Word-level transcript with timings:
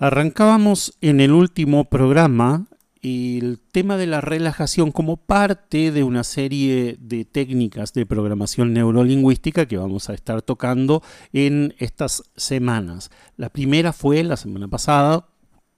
Arrancábamos 0.00 0.96
en 1.02 1.20
el 1.20 1.32
último 1.32 1.84
programa 1.84 2.64
el 3.02 3.60
tema 3.70 3.98
de 3.98 4.06
la 4.06 4.22
relajación 4.22 4.92
como 4.92 5.18
parte 5.18 5.92
de 5.92 6.02
una 6.04 6.24
serie 6.24 6.96
de 6.98 7.26
técnicas 7.26 7.92
de 7.92 8.06
programación 8.06 8.72
neurolingüística 8.72 9.66
que 9.66 9.76
vamos 9.76 10.08
a 10.08 10.14
estar 10.14 10.40
tocando 10.40 11.02
en 11.34 11.74
estas 11.78 12.22
semanas. 12.34 13.10
La 13.36 13.50
primera 13.50 13.92
fue 13.92 14.24
la 14.24 14.38
semana 14.38 14.68
pasada, 14.68 15.28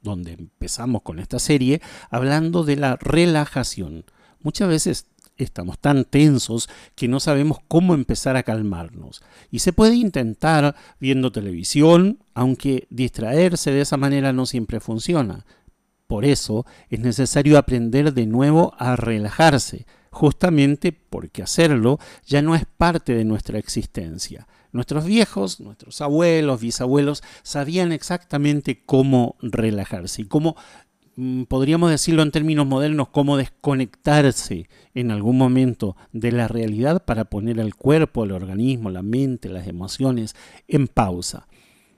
donde 0.02 0.34
empezamos 0.34 1.02
con 1.02 1.18
esta 1.18 1.40
serie, 1.40 1.82
hablando 2.08 2.62
de 2.62 2.76
la 2.76 2.94
relajación. 3.00 4.04
Muchas 4.40 4.68
veces 4.68 5.06
estamos 5.36 5.80
tan 5.80 6.04
tensos 6.04 6.68
que 6.94 7.08
no 7.08 7.18
sabemos 7.18 7.58
cómo 7.66 7.92
empezar 7.94 8.36
a 8.36 8.44
calmarnos. 8.44 9.20
Y 9.50 9.58
se 9.58 9.72
puede 9.72 9.96
intentar 9.96 10.76
viendo 11.00 11.32
televisión, 11.32 12.21
aunque 12.34 12.86
distraerse 12.90 13.70
de 13.70 13.80
esa 13.82 13.96
manera 13.96 14.32
no 14.32 14.46
siempre 14.46 14.80
funciona. 14.80 15.44
Por 16.06 16.24
eso 16.24 16.66
es 16.90 17.00
necesario 17.00 17.58
aprender 17.58 18.12
de 18.12 18.26
nuevo 18.26 18.74
a 18.78 18.96
relajarse, 18.96 19.86
justamente 20.10 20.92
porque 20.92 21.42
hacerlo 21.42 21.98
ya 22.26 22.42
no 22.42 22.54
es 22.54 22.64
parte 22.64 23.14
de 23.14 23.24
nuestra 23.24 23.58
existencia. 23.58 24.46
Nuestros 24.72 25.04
viejos, 25.04 25.60
nuestros 25.60 26.00
abuelos, 26.00 26.60
bisabuelos, 26.60 27.22
sabían 27.42 27.92
exactamente 27.92 28.82
cómo 28.84 29.36
relajarse 29.40 30.22
y 30.22 30.24
cómo 30.26 30.56
Mm, 31.14 31.42
podríamos 31.42 31.90
decirlo 31.90 32.22
en 32.22 32.30
términos 32.30 32.66
modernos, 32.66 33.08
cómo 33.08 33.36
desconectarse 33.36 34.68
en 34.94 35.10
algún 35.10 35.36
momento 35.36 35.94
de 36.12 36.32
la 36.32 36.48
realidad 36.48 37.04
para 37.04 37.26
poner 37.26 37.58
el 37.60 37.74
cuerpo, 37.74 38.24
el 38.24 38.32
organismo, 38.32 38.88
la 38.88 39.02
mente, 39.02 39.50
las 39.50 39.66
emociones 39.66 40.34
en 40.68 40.88
pausa. 40.88 41.48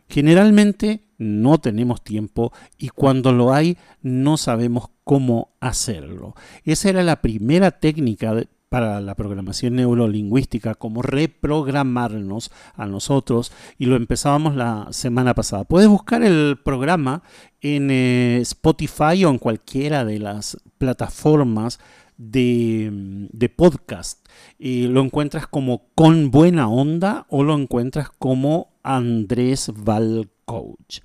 Generalmente 0.08 1.04
no 1.18 1.58
tenemos 1.58 2.02
tiempo 2.02 2.52
y 2.78 2.88
cuando 2.88 3.32
lo 3.32 3.52
hay 3.52 3.78
no 4.02 4.36
sabemos 4.36 4.90
cómo 5.04 5.54
hacerlo. 5.60 6.34
Esa 6.64 6.90
era 6.90 7.02
la 7.02 7.20
primera 7.22 7.70
técnica 7.70 8.34
para 8.74 9.00
la 9.00 9.14
programación 9.14 9.76
neurolingüística, 9.76 10.74
como 10.74 11.00
reprogramarnos 11.00 12.50
a 12.74 12.86
nosotros, 12.86 13.52
y 13.78 13.86
lo 13.86 13.94
empezábamos 13.94 14.56
la 14.56 14.88
semana 14.90 15.32
pasada. 15.32 15.62
Puedes 15.62 15.86
buscar 15.86 16.24
el 16.24 16.58
programa 16.60 17.22
en 17.60 17.92
eh, 17.92 18.38
Spotify 18.40 19.24
o 19.24 19.30
en 19.30 19.38
cualquiera 19.38 20.04
de 20.04 20.18
las 20.18 20.58
plataformas 20.76 21.78
de, 22.16 22.90
de 23.32 23.48
podcast. 23.48 24.26
Y 24.58 24.88
lo 24.88 25.02
encuentras 25.02 25.46
como 25.46 25.90
con 25.94 26.32
buena 26.32 26.68
onda 26.68 27.26
o 27.28 27.44
lo 27.44 27.54
encuentras 27.54 28.10
como 28.18 28.73
Andrés 28.84 29.72
Val 29.74 30.30
Coach. 30.44 31.00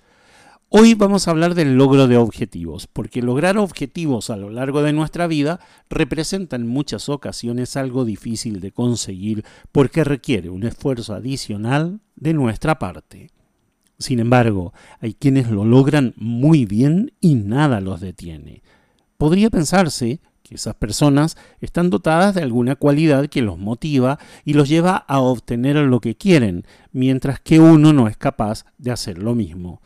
Hoy 0.67 0.93
vamos 0.93 1.27
a 1.27 1.31
hablar 1.31 1.55
del 1.55 1.75
logro 1.75 2.07
de 2.07 2.17
objetivos, 2.17 2.85
porque 2.85 3.23
lograr 3.23 3.57
objetivos 3.57 4.29
a 4.29 4.37
lo 4.37 4.51
largo 4.51 4.83
de 4.83 4.93
nuestra 4.93 5.25
vida 5.25 5.59
representa 5.89 6.57
en 6.57 6.67
muchas 6.67 7.09
ocasiones 7.09 7.75
algo 7.75 8.05
difícil 8.05 8.59
de 8.59 8.71
conseguir 8.71 9.43
porque 9.71 10.03
requiere 10.03 10.51
un 10.51 10.63
esfuerzo 10.63 11.15
adicional 11.15 12.01
de 12.15 12.33
nuestra 12.33 12.77
parte. 12.77 13.31
Sin 13.97 14.19
embargo, 14.19 14.73
hay 14.99 15.13
quienes 15.13 15.49
lo 15.49 15.65
logran 15.65 16.13
muy 16.17 16.65
bien 16.65 17.13
y 17.19 17.33
nada 17.33 17.81
los 17.81 17.99
detiene. 17.99 18.61
Podría 19.17 19.49
pensarse 19.49 20.21
esas 20.55 20.75
personas 20.75 21.37
están 21.59 21.89
dotadas 21.89 22.35
de 22.35 22.41
alguna 22.41 22.75
cualidad 22.75 23.27
que 23.27 23.41
los 23.41 23.57
motiva 23.57 24.19
y 24.45 24.53
los 24.53 24.69
lleva 24.69 24.95
a 24.95 25.19
obtener 25.19 25.75
lo 25.77 25.99
que 25.99 26.15
quieren, 26.15 26.65
mientras 26.91 27.39
que 27.39 27.59
uno 27.59 27.93
no 27.93 28.07
es 28.07 28.17
capaz 28.17 28.65
de 28.77 28.91
hacer 28.91 29.17
lo 29.17 29.35
mismo 29.35 29.81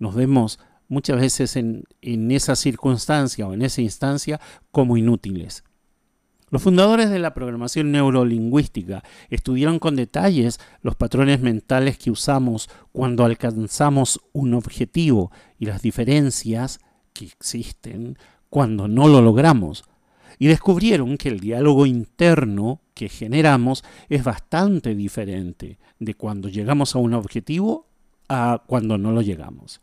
nos 0.00 0.14
vemos 0.14 0.58
muchas 0.88 1.20
veces 1.20 1.54
en, 1.54 1.86
esa 2.32 2.56
circunstancia 2.56 3.46
o 3.46 3.52
en 3.54 3.62
esa 3.62 3.82
instancia 3.82 4.40
como 4.72 4.96
inútiles. 4.96 5.62
Los 6.48 6.62
fundadores 6.62 7.10
de 7.10 7.20
la 7.20 7.32
programación 7.32 7.92
neurolingüística 7.92 9.04
estudiaron 9.28 9.78
con 9.78 9.94
detalles 9.94 10.58
los 10.82 10.96
patrones 10.96 11.40
mentales 11.40 11.96
que 11.96 12.10
usamos 12.10 12.68
cuando 12.90 13.24
alcanzamos 13.24 14.20
un 14.32 14.54
objetivo 14.54 15.30
y 15.60 15.66
las 15.66 15.80
diferencias 15.80 16.80
que 17.12 17.26
existen 17.26 18.18
cuando 18.48 18.88
no 18.88 19.06
lo 19.06 19.22
logramos. 19.22 19.84
Y 20.40 20.46
descubrieron 20.46 21.18
que 21.18 21.28
el 21.28 21.38
diálogo 21.38 21.84
interno 21.84 22.80
que 22.94 23.10
generamos 23.10 23.84
es 24.08 24.24
bastante 24.24 24.94
diferente 24.94 25.78
de 25.98 26.14
cuando 26.14 26.48
llegamos 26.48 26.94
a 26.94 26.98
un 26.98 27.12
objetivo 27.12 27.86
a 28.26 28.62
cuando 28.66 28.96
no 28.96 29.12
lo 29.12 29.20
llegamos. 29.20 29.82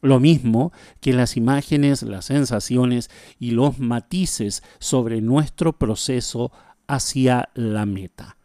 Lo 0.00 0.20
mismo 0.20 0.72
que 1.00 1.12
las 1.12 1.36
imágenes, 1.36 2.04
las 2.04 2.26
sensaciones 2.26 3.10
y 3.40 3.50
los 3.50 3.80
matices 3.80 4.62
sobre 4.78 5.20
nuestro 5.20 5.76
proceso 5.76 6.52
hacia 6.86 7.48
la 7.54 7.84
meta. 7.84 8.36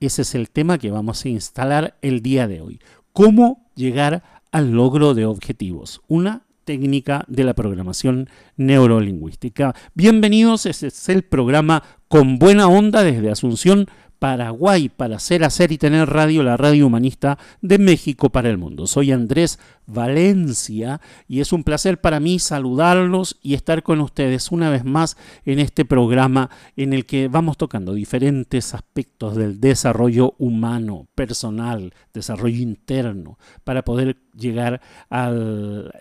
Ese 0.00 0.20
es 0.20 0.34
el 0.34 0.50
tema 0.50 0.76
que 0.76 0.90
vamos 0.90 1.24
a 1.24 1.30
instalar 1.30 1.96
el 2.02 2.20
día 2.20 2.46
de 2.46 2.60
hoy. 2.60 2.78
¿Cómo 3.14 3.70
llegar 3.74 4.22
al 4.50 4.72
logro 4.72 5.14
de 5.14 5.24
objetivos? 5.24 6.02
Una 6.08 6.44
técnica 6.70 7.24
de 7.26 7.42
la 7.42 7.54
programación 7.54 8.28
neurolingüística. 8.56 9.74
Bienvenidos, 9.94 10.66
este 10.66 10.86
es 10.86 11.08
el 11.08 11.24
programa 11.24 11.82
con 12.06 12.38
buena 12.38 12.68
onda 12.68 13.02
desde 13.02 13.28
Asunción, 13.28 13.88
Paraguay 14.20 14.90
para 14.90 15.16
hacer, 15.16 15.42
hacer 15.44 15.72
y 15.72 15.78
tener 15.78 16.08
radio, 16.08 16.42
la 16.42 16.58
radio 16.58 16.86
humanista 16.86 17.38
de 17.62 17.78
México 17.78 18.28
para 18.28 18.50
el 18.50 18.58
mundo. 18.58 18.86
Soy 18.86 19.12
Andrés 19.12 19.58
Valencia 19.86 21.00
y 21.26 21.40
es 21.40 21.54
un 21.54 21.64
placer 21.64 22.02
para 22.02 22.20
mí 22.20 22.38
saludarlos 22.38 23.38
y 23.42 23.54
estar 23.54 23.82
con 23.82 24.02
ustedes 24.02 24.52
una 24.52 24.68
vez 24.68 24.84
más 24.84 25.16
en 25.46 25.58
este 25.58 25.86
programa 25.86 26.50
en 26.76 26.92
el 26.92 27.06
que 27.06 27.28
vamos 27.28 27.56
tocando 27.56 27.94
diferentes 27.94 28.74
aspectos 28.74 29.36
del 29.36 29.58
desarrollo 29.58 30.34
humano, 30.38 31.08
personal, 31.14 31.94
desarrollo 32.12 32.60
interno, 32.60 33.38
para 33.64 33.86
poder 33.86 34.18
llegar 34.36 34.82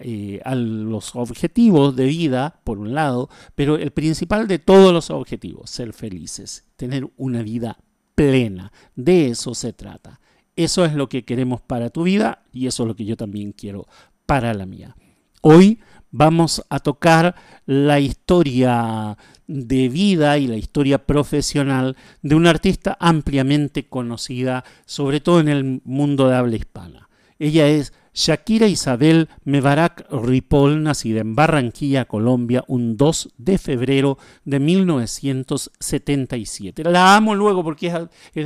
eh, 0.02 0.41
a 0.44 0.56
los 0.56 1.16
objetivos 1.16 1.96
de 1.96 2.06
vida, 2.06 2.59
por 2.66 2.79
un 2.79 2.94
lado, 2.94 3.29
pero 3.56 3.78
el 3.78 3.91
principal 3.91 4.46
de 4.50 4.59
todos 4.59 4.91
los 4.91 5.09
objetivos, 5.09 5.69
ser 5.69 5.94
felices, 5.94 6.66
tener 6.75 7.09
una 7.16 7.44
vida 7.44 7.78
plena. 8.19 8.74
De 8.97 9.30
eso 9.30 9.56
se 9.56 9.72
trata. 9.72 10.19
Eso 10.57 10.84
es 10.84 10.94
lo 10.94 11.07
que 11.07 11.24
queremos 11.24 11.62
para 11.62 11.90
tu 11.90 12.03
vida 12.03 12.44
y 12.52 12.68
eso 12.68 12.84
es 12.84 12.88
lo 12.88 12.96
que 12.96 13.06
yo 13.06 13.16
también 13.16 13.53
quiero 13.53 13.88
para 14.25 14.53
la 14.53 14.66
mía. 14.66 14.94
Hoy 15.40 15.80
vamos 16.12 16.66
a 16.69 16.81
tocar 16.81 17.35
la 17.66 18.02
historia 18.02 19.18
de 19.47 19.88
vida 19.88 20.38
y 20.38 20.47
la 20.47 20.58
historia 20.58 21.06
profesional 21.06 21.96
de 22.22 22.35
una 22.35 22.50
artista 22.50 22.97
ampliamente 23.00 23.88
conocida, 23.88 24.66
sobre 24.85 25.22
todo 25.22 25.40
en 25.40 25.47
el 25.47 25.81
mundo 25.85 26.28
de 26.28 26.35
habla 26.35 26.58
hispana. 26.58 27.08
Ella 27.40 27.69
es 27.69 27.94
Shakira 28.19 28.68
Isabel 28.68 29.30
Mebarak 29.46 30.06
Ripoll, 30.12 30.84
nacida 30.84 31.22
en 31.22 31.35
Barranquilla, 31.35 32.03
Colombia, 32.03 32.66
un 32.67 32.97
2 32.97 33.29
de 33.38 33.58
febrero 33.58 34.17
de 34.44 34.59
1977. 34.59 36.84
La 36.84 37.16
amo 37.16 37.34
luego 37.34 37.64
porque 37.64 37.88
es 37.88 37.94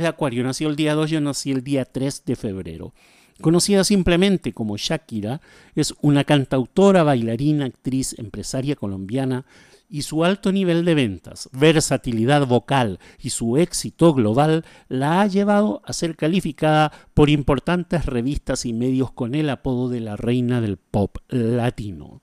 de 0.00 0.06
Acuario, 0.06 0.44
nació 0.44 0.68
el 0.68 0.76
día 0.76 0.94
2, 0.94 1.10
yo 1.10 1.20
nací 1.20 1.50
el 1.50 1.64
día 1.64 1.86
3 1.86 2.22
de 2.24 2.36
febrero. 2.36 2.94
Conocida 3.40 3.82
simplemente 3.82 4.52
como 4.52 4.76
Shakira, 4.76 5.40
es 5.74 5.92
una 6.02 6.22
cantautora, 6.22 7.02
bailarina, 7.02 7.64
actriz, 7.64 8.14
empresaria 8.16 8.76
colombiana, 8.76 9.44
y 9.88 10.02
su 10.02 10.24
alto 10.24 10.52
nivel 10.52 10.84
de 10.84 10.94
ventas, 10.94 11.48
versatilidad 11.52 12.46
vocal 12.46 12.98
y 13.20 13.30
su 13.30 13.56
éxito 13.56 14.14
global 14.14 14.64
la 14.88 15.20
ha 15.20 15.26
llevado 15.26 15.82
a 15.84 15.92
ser 15.92 16.16
calificada 16.16 16.92
por 17.14 17.30
importantes 17.30 18.06
revistas 18.06 18.66
y 18.66 18.72
medios 18.72 19.12
con 19.12 19.34
el 19.34 19.50
apodo 19.50 19.88
de 19.88 20.00
la 20.00 20.16
reina 20.16 20.60
del 20.60 20.76
pop 20.76 21.18
latino. 21.28 22.22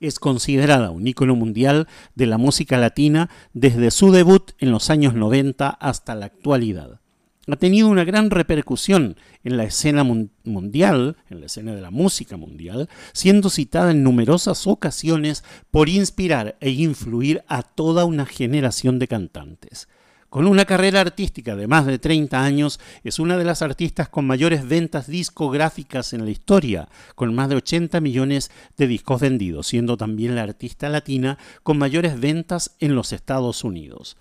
Es 0.00 0.18
considerada 0.20 0.90
un 0.90 1.06
ícono 1.06 1.34
mundial 1.34 1.88
de 2.14 2.26
la 2.26 2.38
música 2.38 2.78
latina 2.78 3.30
desde 3.52 3.90
su 3.90 4.12
debut 4.12 4.52
en 4.58 4.70
los 4.70 4.90
años 4.90 5.14
90 5.14 5.68
hasta 5.68 6.14
la 6.14 6.26
actualidad. 6.26 7.00
Ha 7.54 7.58
tenido 7.58 7.88
una 7.88 8.04
gran 8.04 8.30
repercusión 8.30 9.16
en 9.44 9.56
la 9.56 9.64
escena 9.64 10.04
mundial, 10.04 11.16
en 11.30 11.40
la 11.40 11.46
escena 11.46 11.74
de 11.74 11.80
la 11.80 11.90
música 11.90 12.36
mundial, 12.36 12.88
siendo 13.12 13.50
citada 13.50 13.90
en 13.90 14.02
numerosas 14.02 14.66
ocasiones 14.66 15.44
por 15.70 15.88
inspirar 15.88 16.56
e 16.60 16.70
influir 16.70 17.42
a 17.48 17.62
toda 17.62 18.04
una 18.04 18.26
generación 18.26 18.98
de 18.98 19.08
cantantes. 19.08 19.88
Con 20.28 20.46
una 20.46 20.66
carrera 20.66 21.00
artística 21.00 21.56
de 21.56 21.66
más 21.66 21.86
de 21.86 21.98
30 21.98 22.44
años, 22.44 22.80
es 23.02 23.18
una 23.18 23.38
de 23.38 23.44
las 23.44 23.62
artistas 23.62 24.10
con 24.10 24.26
mayores 24.26 24.68
ventas 24.68 25.06
discográficas 25.06 26.12
en 26.12 26.26
la 26.26 26.30
historia, 26.30 26.90
con 27.14 27.34
más 27.34 27.48
de 27.48 27.56
80 27.56 27.98
millones 28.02 28.50
de 28.76 28.88
discos 28.88 29.22
vendidos, 29.22 29.68
siendo 29.68 29.96
también 29.96 30.34
la 30.34 30.42
artista 30.42 30.90
latina 30.90 31.38
con 31.62 31.78
mayores 31.78 32.20
ventas 32.20 32.76
en 32.78 32.94
los 32.94 33.14
Estados 33.14 33.64
Unidos. 33.64 34.18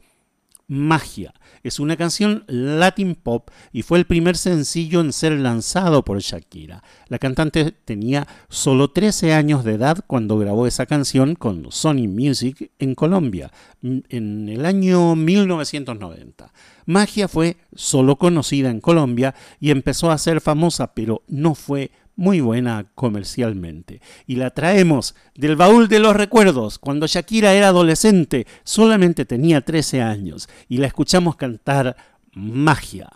Magia. 0.68 1.34
Es 1.64 1.80
una 1.80 1.96
canción 1.96 2.44
Latin 2.48 3.16
pop 3.16 3.50
y 3.72 3.84
fue 3.84 4.00
el 4.00 4.06
primer 4.06 4.36
sencillo 4.36 5.00
en 5.00 5.14
ser 5.14 5.34
lanzado 5.34 6.04
por 6.04 6.20
Shakira. 6.20 6.84
La 7.08 7.20
cantante 7.20 7.72
tenía 7.72 8.28
solo 8.50 8.90
13 8.90 9.34
años 9.34 9.64
de 9.64 9.76
edad 9.76 10.04
cuando 10.08 10.38
grabó 10.38 10.68
esa 10.68 10.86
canción 10.86 11.36
con 11.36 11.72
Sony 11.72 12.08
Music 12.08 12.72
en 12.80 12.96
Colombia 12.96 13.52
en 13.82 14.50
el 14.50 14.66
año 14.66 15.16
1990. 15.16 16.52
Magia 16.86 17.28
fue 17.28 17.58
solo 17.74 18.18
conocida 18.18 18.70
en 18.70 18.82
Colombia 18.82 19.36
y 19.60 19.72
empezó 19.72 20.12
a 20.12 20.18
ser 20.18 20.42
famosa, 20.42 20.94
pero 20.94 21.24
no 21.28 21.56
fue 21.56 21.92
muy 22.18 22.42
buena 22.42 22.88
comercialmente. 22.96 24.02
Y 24.26 24.36
la 24.36 24.50
traemos 24.50 25.16
del 25.36 25.56
baúl 25.56 25.88
de 25.88 26.00
los 26.00 26.16
recuerdos, 26.16 26.80
cuando 26.80 27.08
Shakira 27.08 27.54
era 27.54 27.70
adolescente, 27.70 28.46
solamente 28.66 29.24
tenía 29.24 29.62
13 29.62 30.02
años, 30.02 30.50
y 30.68 30.80
la 30.80 30.88
escuchamos 30.88 31.38
cantar 31.38 31.96
Magia. 32.34 33.10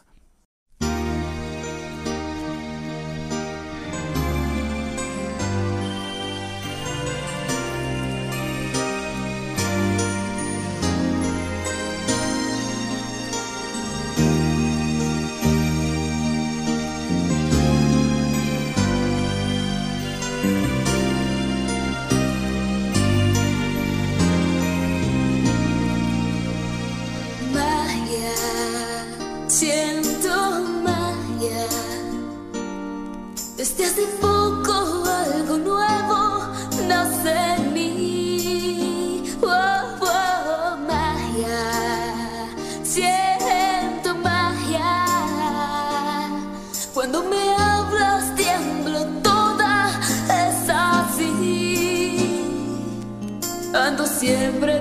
Siempre 54.21 54.80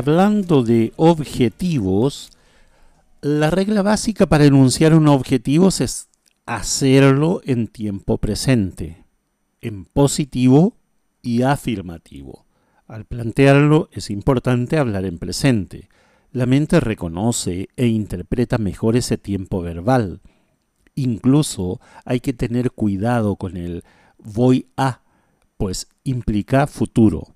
hablando 0.00 0.62
de 0.62 0.94
objetivos, 0.96 2.30
la 3.20 3.50
regla 3.50 3.82
básica 3.82 4.26
para 4.26 4.46
enunciar 4.46 4.94
un 4.94 5.08
objetivo 5.08 5.68
es 5.68 6.08
hacerlo 6.46 7.42
en 7.44 7.68
tiempo 7.68 8.16
presente, 8.16 9.04
en 9.60 9.84
positivo 9.84 10.74
y 11.20 11.42
afirmativo. 11.42 12.46
Al 12.86 13.04
plantearlo 13.04 13.90
es 13.92 14.08
importante 14.08 14.78
hablar 14.78 15.04
en 15.04 15.18
presente. 15.18 15.90
La 16.32 16.46
mente 16.46 16.80
reconoce 16.80 17.68
e 17.76 17.86
interpreta 17.86 18.56
mejor 18.56 18.96
ese 18.96 19.18
tiempo 19.18 19.60
verbal. 19.60 20.22
Incluso 20.94 21.78
hay 22.06 22.20
que 22.20 22.32
tener 22.32 22.70
cuidado 22.70 23.36
con 23.36 23.58
el 23.58 23.84
voy 24.16 24.66
a, 24.78 25.02
pues 25.58 25.88
implica 26.04 26.66
futuro. 26.66 27.34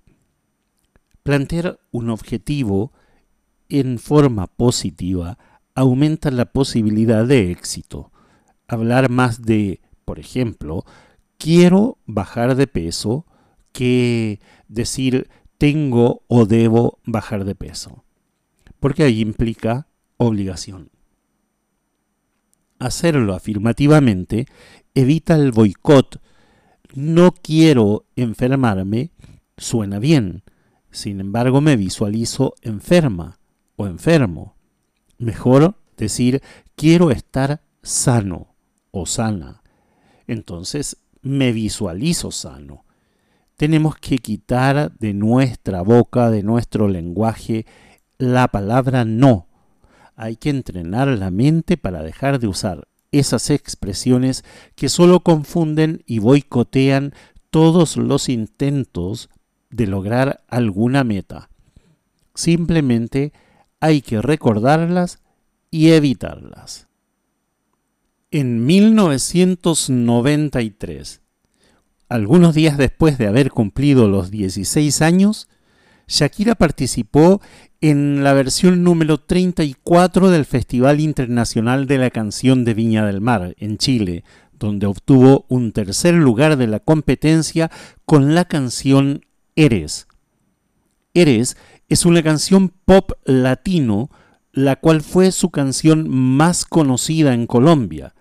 Plantear 1.24 1.80
un 1.90 2.10
objetivo 2.10 2.92
en 3.70 3.98
forma 3.98 4.46
positiva 4.46 5.38
aumenta 5.74 6.30
la 6.30 6.52
posibilidad 6.52 7.26
de 7.26 7.50
éxito. 7.50 8.12
Hablar 8.68 9.08
más 9.08 9.40
de, 9.40 9.80
por 10.04 10.18
ejemplo, 10.18 10.84
quiero 11.38 11.96
bajar 12.04 12.56
de 12.56 12.66
peso 12.66 13.24
que 13.72 14.38
decir 14.68 15.30
tengo 15.56 16.24
o 16.28 16.44
debo 16.44 16.98
bajar 17.06 17.46
de 17.46 17.54
peso. 17.54 18.04
Porque 18.78 19.04
ahí 19.04 19.22
implica 19.22 19.88
obligación. 20.18 20.90
Hacerlo 22.78 23.32
afirmativamente 23.32 24.44
evita 24.94 25.36
el 25.36 25.52
boicot. 25.52 26.20
No 26.94 27.32
quiero 27.32 28.04
enfermarme 28.14 29.10
suena 29.56 29.98
bien, 29.98 30.42
sin 30.94 31.20
embargo, 31.20 31.60
me 31.60 31.76
visualizo 31.76 32.54
enferma 32.62 33.40
o 33.74 33.88
enfermo. 33.88 34.54
Mejor 35.18 35.74
decir, 35.96 36.40
quiero 36.76 37.10
estar 37.10 37.62
sano 37.82 38.54
o 38.92 39.04
sana. 39.04 39.64
Entonces, 40.28 40.98
me 41.20 41.50
visualizo 41.50 42.30
sano. 42.30 42.84
Tenemos 43.56 43.96
que 43.96 44.18
quitar 44.18 44.96
de 44.98 45.14
nuestra 45.14 45.82
boca, 45.82 46.30
de 46.30 46.44
nuestro 46.44 46.86
lenguaje, 46.86 47.66
la 48.16 48.46
palabra 48.46 49.04
no. 49.04 49.48
Hay 50.14 50.36
que 50.36 50.50
entrenar 50.50 51.08
la 51.08 51.32
mente 51.32 51.76
para 51.76 52.04
dejar 52.04 52.38
de 52.38 52.46
usar 52.46 52.86
esas 53.10 53.50
expresiones 53.50 54.44
que 54.76 54.88
solo 54.88 55.20
confunden 55.20 56.04
y 56.06 56.20
boicotean 56.20 57.14
todos 57.50 57.96
los 57.96 58.28
intentos 58.28 59.28
de 59.74 59.86
lograr 59.88 60.44
alguna 60.48 61.02
meta. 61.02 61.50
Simplemente 62.34 63.32
hay 63.80 64.02
que 64.02 64.22
recordarlas 64.22 65.18
y 65.70 65.90
evitarlas. 65.90 66.86
En 68.30 68.64
1993, 68.66 71.22
algunos 72.08 72.54
días 72.54 72.78
después 72.78 73.18
de 73.18 73.26
haber 73.26 73.50
cumplido 73.50 74.08
los 74.08 74.30
16 74.30 75.02
años, 75.02 75.48
Shakira 76.06 76.54
participó 76.54 77.42
en 77.80 78.22
la 78.22 78.32
versión 78.32 78.84
número 78.84 79.18
34 79.18 80.30
del 80.30 80.44
Festival 80.44 81.00
Internacional 81.00 81.88
de 81.88 81.98
la 81.98 82.10
Canción 82.10 82.64
de 82.64 82.74
Viña 82.74 83.04
del 83.06 83.20
Mar, 83.20 83.56
en 83.58 83.78
Chile, 83.78 84.22
donde 84.52 84.86
obtuvo 84.86 85.46
un 85.48 85.72
tercer 85.72 86.14
lugar 86.14 86.56
de 86.56 86.68
la 86.68 86.78
competencia 86.78 87.72
con 88.04 88.36
la 88.36 88.44
canción 88.44 89.22
Eres. 89.56 90.08
Eres 91.14 91.56
es 91.88 92.04
una 92.06 92.22
canción 92.22 92.72
pop 92.84 93.12
latino, 93.24 94.10
la 94.52 94.76
cual 94.76 95.00
fue 95.02 95.30
su 95.32 95.50
canción 95.50 96.08
más 96.08 96.64
conocida 96.64 97.34
en 97.34 97.46
Colombia. 97.46 98.14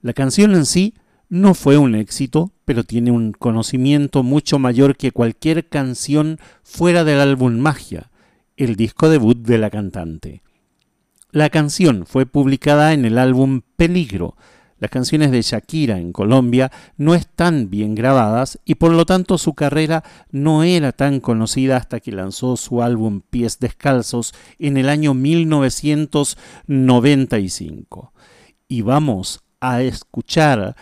La 0.00 0.12
canción 0.12 0.54
en 0.54 0.66
sí 0.66 0.94
no 1.28 1.54
fue 1.54 1.76
un 1.76 1.94
éxito, 1.94 2.52
pero 2.64 2.84
tiene 2.84 3.10
un 3.10 3.32
conocimiento 3.32 4.22
mucho 4.22 4.58
mayor 4.58 4.96
que 4.96 5.10
cualquier 5.10 5.68
canción 5.68 6.38
fuera 6.62 7.02
del 7.02 7.20
álbum 7.20 7.58
Magia, 7.58 8.10
el 8.56 8.76
disco 8.76 9.08
debut 9.08 9.38
de 9.38 9.58
la 9.58 9.70
cantante. 9.70 10.42
La 11.32 11.50
canción 11.50 12.06
fue 12.06 12.26
publicada 12.26 12.92
en 12.92 13.04
el 13.04 13.18
álbum 13.18 13.62
Peligro, 13.76 14.36
las 14.78 14.90
canciones 14.90 15.30
de 15.30 15.40
Shakira 15.42 15.98
en 15.98 16.12
Colombia 16.12 16.72
no 16.96 17.14
están 17.14 17.68
bien 17.70 17.94
grabadas 17.94 18.58
y 18.64 18.76
por 18.76 18.92
lo 18.92 19.04
tanto 19.06 19.38
su 19.38 19.54
carrera 19.54 20.02
no 20.30 20.62
era 20.62 20.92
tan 20.92 21.20
conocida 21.20 21.76
hasta 21.76 22.00
que 22.00 22.12
lanzó 22.12 22.56
su 22.56 22.82
álbum 22.82 23.20
Pies 23.28 23.58
Descalzos 23.58 24.32
en 24.58 24.76
el 24.76 24.88
año 24.88 25.14
1995. 25.14 28.12
Y 28.68 28.82
vamos 28.82 29.40
a 29.60 29.82
escuchar 29.82 30.76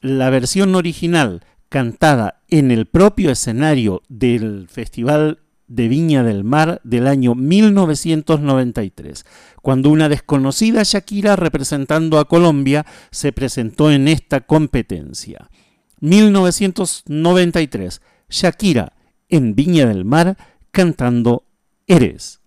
la 0.00 0.30
versión 0.30 0.74
original 0.74 1.44
cantada 1.68 2.40
en 2.48 2.70
el 2.70 2.86
propio 2.86 3.30
escenario 3.30 4.02
del 4.08 4.68
Festival 4.68 5.40
de 5.68 5.88
Viña 5.88 6.24
del 6.24 6.44
Mar 6.44 6.80
del 6.82 7.06
año 7.06 7.34
1993 7.34 9.24
cuando 9.62 9.90
una 9.90 10.08
desconocida 10.08 10.82
Shakira 10.82 11.36
representando 11.36 12.18
a 12.18 12.24
Colombia 12.24 12.86
se 13.10 13.32
presentó 13.32 13.90
en 13.90 14.08
esta 14.08 14.40
competencia. 14.40 15.50
1993, 16.00 18.00
Shakira 18.30 18.94
en 19.28 19.54
Viña 19.54 19.86
del 19.86 20.04
Mar 20.04 20.36
cantando 20.70 21.44
Eres. 21.86 22.40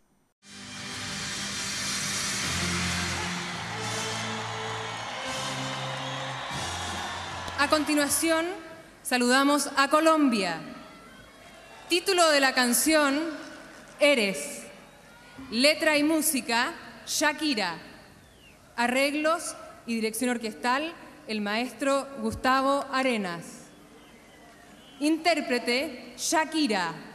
A 7.59 7.67
continuación, 7.69 8.45
saludamos 9.03 9.69
a 9.77 9.89
Colombia. 9.89 10.70
Título 11.91 12.31
de 12.31 12.39
la 12.39 12.53
canción, 12.53 13.19
Eres. 13.99 14.61
Letra 15.49 15.97
y 15.97 16.03
música, 16.03 16.73
Shakira. 17.05 17.79
Arreglos 18.77 19.57
y 19.85 19.95
dirección 19.95 20.29
orquestal, 20.29 20.93
el 21.27 21.41
maestro 21.41 22.07
Gustavo 22.21 22.85
Arenas. 22.93 23.63
Intérprete, 25.01 26.13
Shakira. 26.15 27.10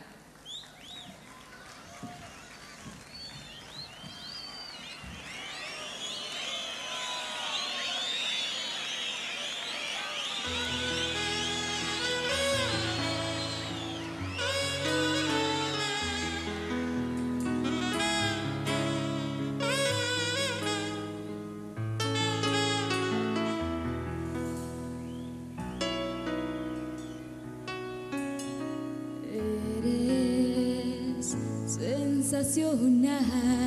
Un 32.54 33.65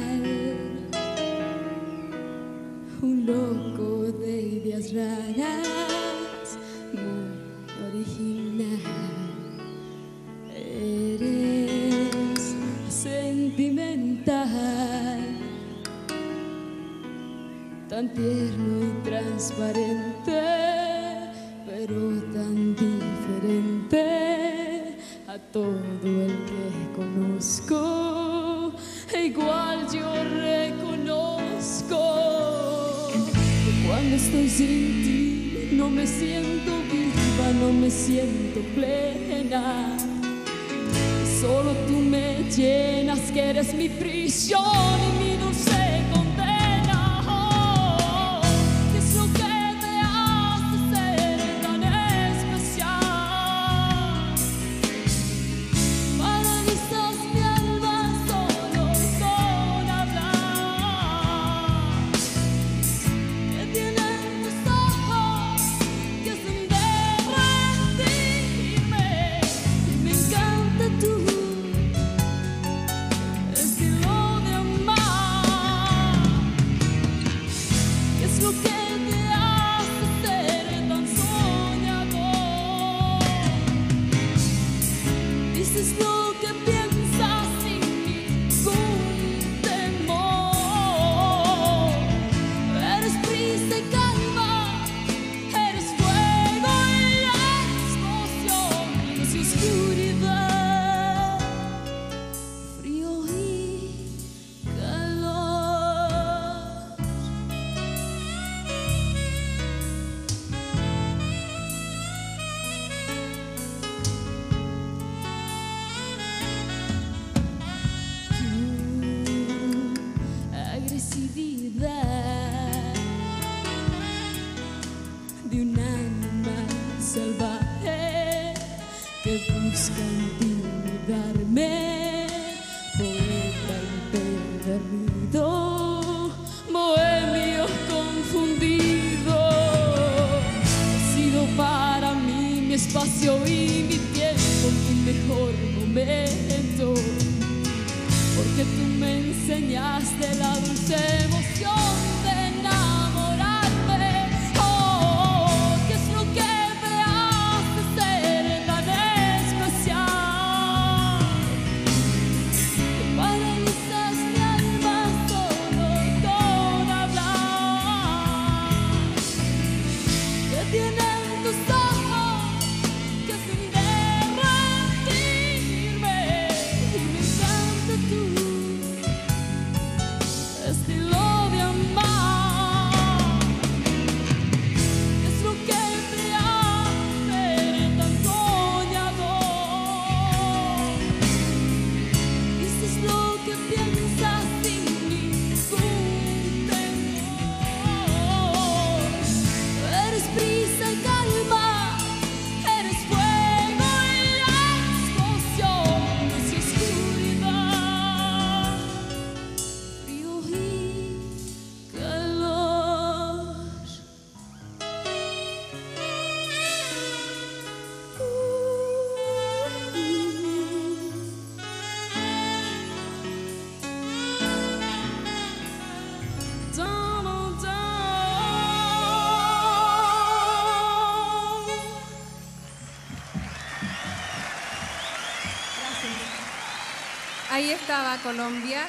Ahí 237.69 237.75
estaba 237.75 238.17
Colombia, 238.23 238.81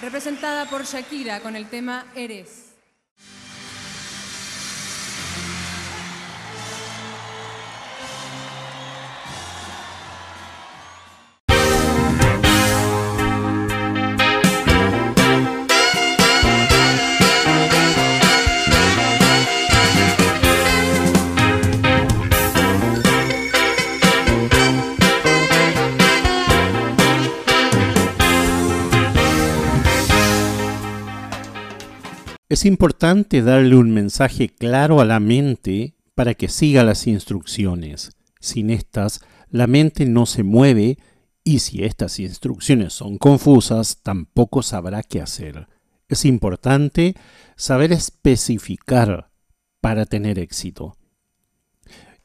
representada 0.00 0.70
por 0.70 0.84
Shakira 0.84 1.40
con 1.40 1.56
el 1.56 1.68
tema 1.68 2.06
Eres. 2.14 2.71
Es 32.62 32.66
importante 32.66 33.42
darle 33.42 33.74
un 33.74 33.90
mensaje 33.90 34.48
claro 34.48 35.00
a 35.00 35.04
la 35.04 35.18
mente 35.18 35.96
para 36.14 36.34
que 36.34 36.46
siga 36.46 36.84
las 36.84 37.08
instrucciones. 37.08 38.12
Sin 38.38 38.70
estas, 38.70 39.20
la 39.50 39.66
mente 39.66 40.06
no 40.06 40.26
se 40.26 40.44
mueve 40.44 40.96
y 41.42 41.58
si 41.58 41.82
estas 41.82 42.20
instrucciones 42.20 42.92
son 42.92 43.18
confusas, 43.18 43.98
tampoco 44.04 44.62
sabrá 44.62 45.02
qué 45.02 45.20
hacer. 45.20 45.66
Es 46.06 46.24
importante 46.24 47.16
saber 47.56 47.90
especificar 47.90 49.32
para 49.80 50.06
tener 50.06 50.38
éxito. 50.38 50.96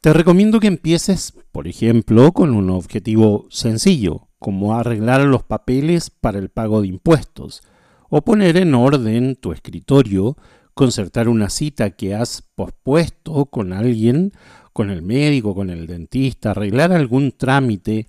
Te 0.01 0.13
recomiendo 0.13 0.59
que 0.59 0.67
empieces, 0.67 1.33
por 1.51 1.67
ejemplo, 1.67 2.31
con 2.31 2.53
un 2.53 2.69
objetivo 2.69 3.47
sencillo, 3.49 4.27
como 4.37 4.75
arreglar 4.75 5.21
los 5.21 5.41
papeles 5.41 6.11
para 6.11 6.37
el 6.37 6.49
pago 6.49 6.83
de 6.83 6.89
impuestos 6.89 7.63
o 8.09 8.21
poner 8.21 8.57
en 8.57 8.75
orden 8.75 9.35
tu 9.35 9.51
escritorio, 9.51 10.37
concertar 10.73 11.27
una 11.27 11.49
cita 11.49 11.91
que 11.91 12.15
has 12.15 12.43
pospuesto 12.55 13.45
con 13.47 13.73
alguien, 13.73 14.31
con 14.73 14.89
el 14.89 15.01
médico, 15.01 15.55
con 15.55 15.69
el 15.69 15.87
dentista, 15.87 16.51
arreglar 16.51 16.91
algún 16.91 17.31
trámite, 17.31 18.07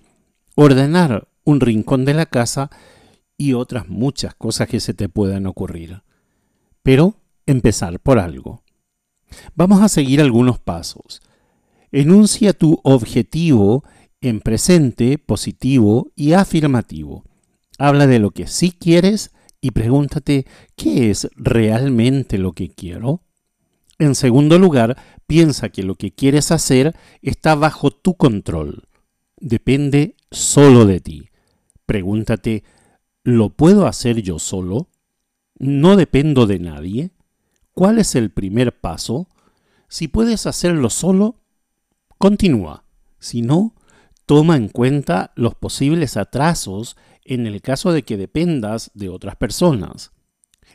ordenar 0.55 1.27
un 1.43 1.59
rincón 1.59 2.05
de 2.05 2.13
la 2.13 2.27
casa 2.27 2.69
y 3.37 3.53
otras 3.53 3.87
muchas 3.87 4.35
cosas 4.35 4.67
que 4.67 4.79
se 4.79 4.93
te 4.93 5.09
puedan 5.09 5.47
ocurrir. 5.47 6.03
Pero 6.83 7.15
empezar 7.45 7.99
por 7.99 8.19
algo. 8.19 8.63
Vamos 9.55 9.81
a 9.81 9.89
seguir 9.89 10.21
algunos 10.21 10.59
pasos. 10.59 11.21
Enuncia 11.91 12.53
tu 12.53 12.79
objetivo 12.83 13.83
en 14.21 14.41
presente, 14.41 15.17
positivo 15.17 16.11
y 16.15 16.33
afirmativo. 16.33 17.23
Habla 17.77 18.05
de 18.05 18.19
lo 18.19 18.31
que 18.31 18.47
sí 18.47 18.71
quieres 18.71 19.31
y 19.61 19.71
pregúntate, 19.71 20.45
¿qué 20.75 21.09
es 21.09 21.29
realmente 21.35 22.37
lo 22.37 22.53
que 22.53 22.69
quiero? 22.69 23.21
En 23.97 24.15
segundo 24.15 24.57
lugar, 24.57 24.97
piensa 25.27 25.69
que 25.69 25.83
lo 25.83 25.95
que 25.95 26.11
quieres 26.11 26.51
hacer 26.51 26.95
está 27.21 27.55
bajo 27.55 27.91
tu 27.91 28.15
control. 28.15 28.87
Depende 29.37 30.15
solo 30.31 30.85
de 30.85 31.01
ti. 31.01 31.29
Pregúntate, 31.85 32.63
¿lo 33.23 33.49
puedo 33.49 33.87
hacer 33.87 34.21
yo 34.21 34.39
solo? 34.39 34.87
¿No 35.57 35.97
dependo 35.97 36.45
de 36.45 36.59
nadie? 36.59 37.11
¿Cuál 37.73 37.99
es 37.99 38.15
el 38.15 38.31
primer 38.31 38.79
paso? 38.79 39.27
Si 39.89 40.07
puedes 40.07 40.45
hacerlo 40.45 40.89
solo, 40.89 41.41
continúa. 42.17 42.85
Si 43.19 43.41
no, 43.41 43.75
toma 44.25 44.55
en 44.55 44.69
cuenta 44.69 45.33
los 45.35 45.55
posibles 45.55 46.15
atrasos 46.15 46.95
en 47.29 47.45
el 47.45 47.61
caso 47.61 47.93
de 47.93 48.01
que 48.01 48.17
dependas 48.17 48.89
de 48.95 49.07
otras 49.07 49.35
personas. 49.35 50.11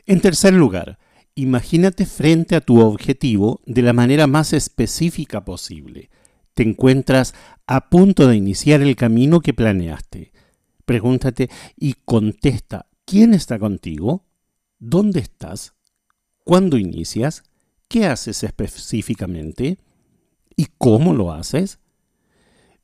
En 0.05 0.21
tercer 0.21 0.53
lugar, 0.53 0.97
imagínate 1.35 2.05
frente 2.05 2.55
a 2.55 2.61
tu 2.61 2.79
objetivo 2.79 3.61
de 3.65 3.81
la 3.81 3.91
manera 3.91 4.25
más 4.25 4.53
específica 4.53 5.43
posible. 5.43 6.09
Te 6.53 6.63
encuentras 6.63 7.35
a 7.67 7.89
punto 7.89 8.27
de 8.27 8.37
iniciar 8.37 8.81
el 8.81 8.95
camino 8.95 9.41
que 9.41 9.53
planeaste. 9.53 10.31
Pregúntate 10.85 11.49
y 11.75 11.95
contesta, 12.05 12.87
¿quién 13.03 13.33
está 13.33 13.59
contigo? 13.59 14.23
¿Dónde 14.79 15.19
estás? 15.19 15.73
¿Cuándo 16.45 16.77
inicias? 16.77 17.43
¿Qué 17.89 18.05
haces 18.05 18.43
específicamente? 18.43 19.77
¿Y 20.55 20.67
cómo 20.77 21.13
lo 21.13 21.33
haces? 21.33 21.79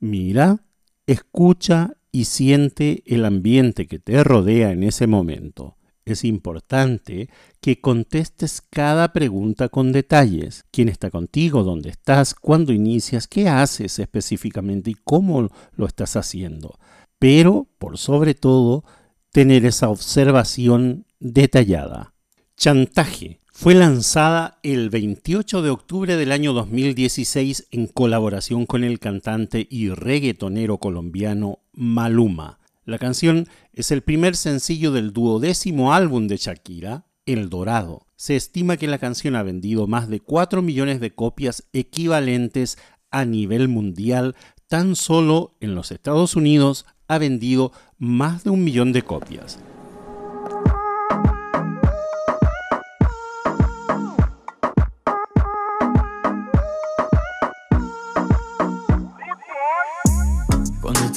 Mira, 0.02 0.66
escucha 1.08 1.96
y 2.12 2.26
siente 2.26 3.04
el 3.06 3.26
ambiente 3.26 3.88
que 3.88 4.00
te 4.00 4.24
rodea 4.24 4.72
en 4.72 4.84
ese 4.84 5.08
momento. 5.08 5.78
Es 6.04 6.24
importante 6.24 7.30
que 7.62 7.80
contestes 7.80 8.62
cada 8.62 9.14
pregunta 9.14 9.70
con 9.70 9.92
detalles. 9.92 10.66
¿Quién 10.72 10.90
está 10.90 11.12
contigo? 11.12 11.64
¿Dónde 11.64 11.90
estás? 11.90 12.34
¿Cuándo 12.34 12.74
inicias? 12.74 13.28
¿Qué 13.28 13.48
haces 13.48 14.00
específicamente 14.00 14.92
y 14.92 14.96
cómo 14.96 15.50
lo 15.76 15.86
estás 15.86 16.16
haciendo? 16.16 16.80
Pero, 17.20 17.68
por 17.78 18.00
sobre 18.00 18.34
todo, 18.34 18.84
tener 19.32 19.66
esa 19.66 19.90
observación 19.90 21.06
detallada. 21.20 22.14
Chantaje. 22.58 23.40
Fue 23.54 23.76
lanzada 23.76 24.60
el 24.64 24.90
28 24.90 25.62
de 25.62 25.70
octubre 25.70 26.16
del 26.16 26.32
año 26.32 26.52
2016 26.52 27.68
en 27.70 27.86
colaboración 27.86 28.66
con 28.66 28.84
el 28.84 28.98
cantante 28.98 29.68
y 29.70 29.90
reggaetonero 29.90 30.80
colombiano 30.80 31.60
Maluma. 31.74 32.60
La 32.84 32.98
canción 32.98 33.48
es 33.74 33.92
el 33.92 34.02
primer 34.02 34.36
sencillo 34.36 34.92
del 34.92 35.14
duodécimo 35.14 35.94
álbum 35.94 36.28
de 36.28 36.38
Shakira, 36.38 37.06
El 37.26 37.50
Dorado. 37.50 38.08
Se 38.16 38.36
estima 38.36 38.78
que 38.78 38.88
la 38.88 38.98
canción 38.98 39.36
ha 39.36 39.44
vendido 39.44 39.88
más 39.88 40.10
de 40.10 40.20
4 40.20 40.62
millones 40.62 41.00
de 41.00 41.14
copias 41.14 41.68
equivalentes 41.74 42.78
a 43.12 43.26
nivel 43.26 43.68
mundial. 43.68 44.36
Tan 44.68 44.96
solo 44.96 45.56
en 45.60 45.76
los 45.76 45.92
Estados 45.92 46.36
Unidos 46.36 46.86
ha 47.08 47.18
vendido 47.18 47.72
más 47.98 48.44
de 48.44 48.50
un 48.50 48.64
millón 48.64 48.94
de 48.94 49.04
copias. 49.04 49.60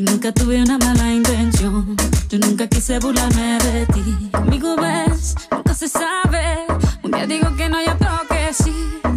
Yo 0.00 0.10
nunca 0.12 0.32
tuve 0.32 0.62
una 0.62 0.78
mala 0.78 1.12
intención. 1.12 1.94
Yo 2.30 2.38
nunca 2.38 2.66
quise 2.66 2.98
burlarme 2.98 3.58
de 3.58 3.84
ti. 3.84 4.30
Conmigo 4.32 4.74
ves, 4.76 5.34
nunca 5.50 5.74
se 5.74 5.88
sabe. 5.88 6.64
Un 7.02 7.10
día 7.10 7.26
digo 7.26 7.54
que 7.54 7.68
no, 7.68 7.76
ya 7.84 7.98
toque 7.98 8.50
sí. 8.50 8.72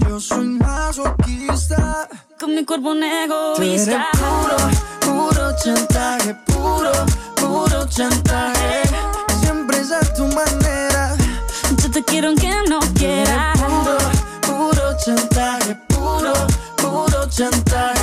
Yo 0.09 0.19
soy 0.19 0.45
masoquista. 0.45 2.09
Con 2.37 2.53
mi 2.53 2.65
cuerpo 2.65 2.89
un 2.89 3.01
egoísta. 3.01 4.09
puro, 4.11 4.57
puro 4.99 5.55
chantaje. 5.63 6.35
Puro, 6.47 6.91
puro 7.37 7.87
chantaje. 7.87 8.81
Siempre 9.39 9.79
es 9.79 9.89
a 9.89 10.01
tu 10.13 10.25
manera. 10.25 11.15
Yo 11.81 11.91
te 11.91 12.03
quiero 12.03 12.27
aunque 12.27 12.51
no 12.67 12.81
quieras. 12.93 13.57
Puro, 13.57 13.97
puro 14.41 14.97
chantaje. 14.97 15.75
Puro, 15.87 16.33
puro 16.75 17.29
chantaje. 17.29 18.02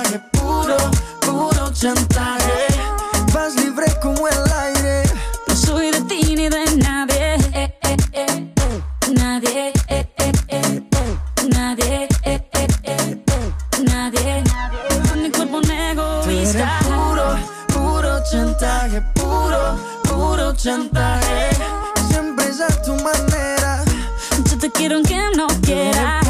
Chantaje. 1.81 2.67
Vas 3.33 3.55
libre 3.55 3.87
como 4.03 4.27
el 4.27 4.37
aire. 4.53 5.01
No 5.47 5.55
soy 5.55 5.89
de 5.89 6.01
ti 6.01 6.35
ni 6.35 6.47
de 6.47 6.63
nadie. 6.77 7.33
Eh, 7.53 7.75
eh, 7.81 7.97
eh, 8.13 8.53
eh. 8.55 9.13
Nadie. 9.15 9.73
eh, 9.87 10.05
eh, 10.19 10.31
eh. 10.49 10.83
Nadie. 11.49 12.07
eh, 12.23 12.39
eh, 12.53 12.67
eh. 12.83 13.21
Nadie. 13.83 14.43
Con 15.09 15.23
mi 15.23 15.31
cuerpo 15.31 15.57
un 15.57 15.63
Tú 15.63 15.71
eres 15.71 16.53
egoísta. 16.53 16.79
puro, 16.83 17.35
puro 17.73 18.23
chantaje. 18.31 19.01
Puro, 19.15 19.79
puro 20.03 20.53
chantaje. 20.55 21.49
Siempre 22.11 22.45
es 22.47 22.61
a 22.61 22.67
tu 22.83 22.93
manera. 22.93 23.83
Yo 24.51 24.57
te 24.59 24.69
quiero 24.69 24.97
aunque 24.97 25.17
no 25.35 25.47
quieras. 25.63 26.20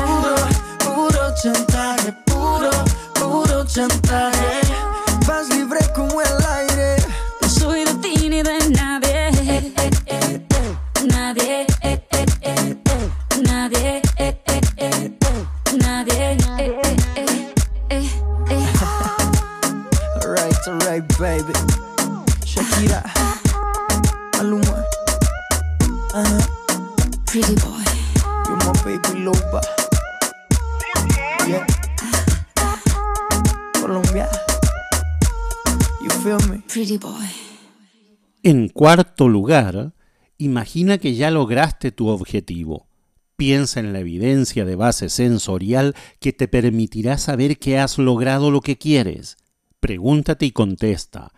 En 38.44 38.70
cuarto 38.70 39.30
lugar, 39.30 39.94
imagina 40.38 40.98
que 40.98 41.14
ya 41.14 41.30
lograste 41.30 41.92
tu 41.92 42.08
objetivo. 42.08 42.88
Piensa 43.36 43.80
en 43.80 43.94
la 43.94 44.00
evidencia 44.00 44.66
de 44.66 44.76
base 44.76 45.10
sensorial 45.10 45.96
que 46.20 46.34
te 46.34 46.48
permitirá 46.48 47.18
saber 47.18 47.60
que 47.60 47.78
has 47.78 47.98
logrado 47.98 48.50
lo 48.50 48.62
que 48.62 48.78
quieres. 48.78 49.38
Pregúntate 49.80 50.46
y 50.48 50.52
contesta. 50.52 51.32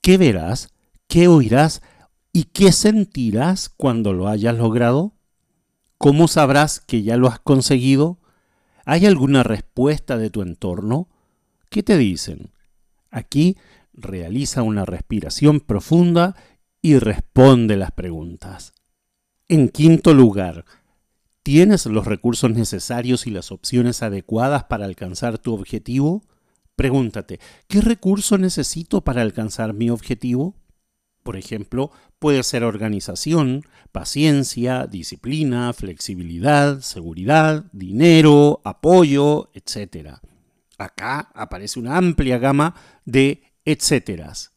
¿Qué 0.00 0.18
verás? 0.18 0.68
¿Qué 1.06 1.28
oirás? 1.28 1.82
¿Y 2.32 2.44
qué 2.44 2.72
sentirás 2.72 3.68
cuando 3.68 4.12
lo 4.12 4.28
hayas 4.28 4.56
logrado? 4.56 5.14
¿Cómo 5.98 6.28
sabrás 6.28 6.80
que 6.80 7.02
ya 7.02 7.16
lo 7.16 7.28
has 7.28 7.40
conseguido? 7.40 8.18
¿Hay 8.84 9.06
alguna 9.06 9.42
respuesta 9.42 10.16
de 10.16 10.30
tu 10.30 10.42
entorno? 10.42 11.08
¿Qué 11.68 11.82
te 11.82 11.96
dicen? 11.96 12.50
Aquí 13.10 13.56
realiza 13.92 14.62
una 14.62 14.84
respiración 14.84 15.60
profunda 15.60 16.36
y 16.80 16.98
responde 16.98 17.76
las 17.76 17.92
preguntas. 17.92 18.74
En 19.48 19.68
quinto 19.68 20.14
lugar, 20.14 20.64
¿tienes 21.42 21.86
los 21.86 22.06
recursos 22.06 22.50
necesarios 22.50 23.26
y 23.26 23.30
las 23.30 23.52
opciones 23.52 24.02
adecuadas 24.02 24.64
para 24.64 24.84
alcanzar 24.86 25.38
tu 25.38 25.54
objetivo? 25.54 26.24
Pregúntate, 26.74 27.38
¿qué 27.68 27.80
recurso 27.80 28.38
necesito 28.38 29.04
para 29.04 29.22
alcanzar 29.22 29.74
mi 29.74 29.90
objetivo? 29.90 30.56
Por 31.22 31.36
ejemplo, 31.36 31.92
puede 32.18 32.42
ser 32.42 32.64
organización, 32.64 33.64
paciencia, 33.92 34.86
disciplina, 34.86 35.72
flexibilidad, 35.72 36.80
seguridad, 36.80 37.66
dinero, 37.72 38.60
apoyo, 38.64 39.50
etc. 39.54 40.16
Acá 40.78 41.30
aparece 41.34 41.78
una 41.78 41.96
amplia 41.96 42.38
gama 42.38 42.74
de 43.04 43.51
etcéteras. 43.64 44.52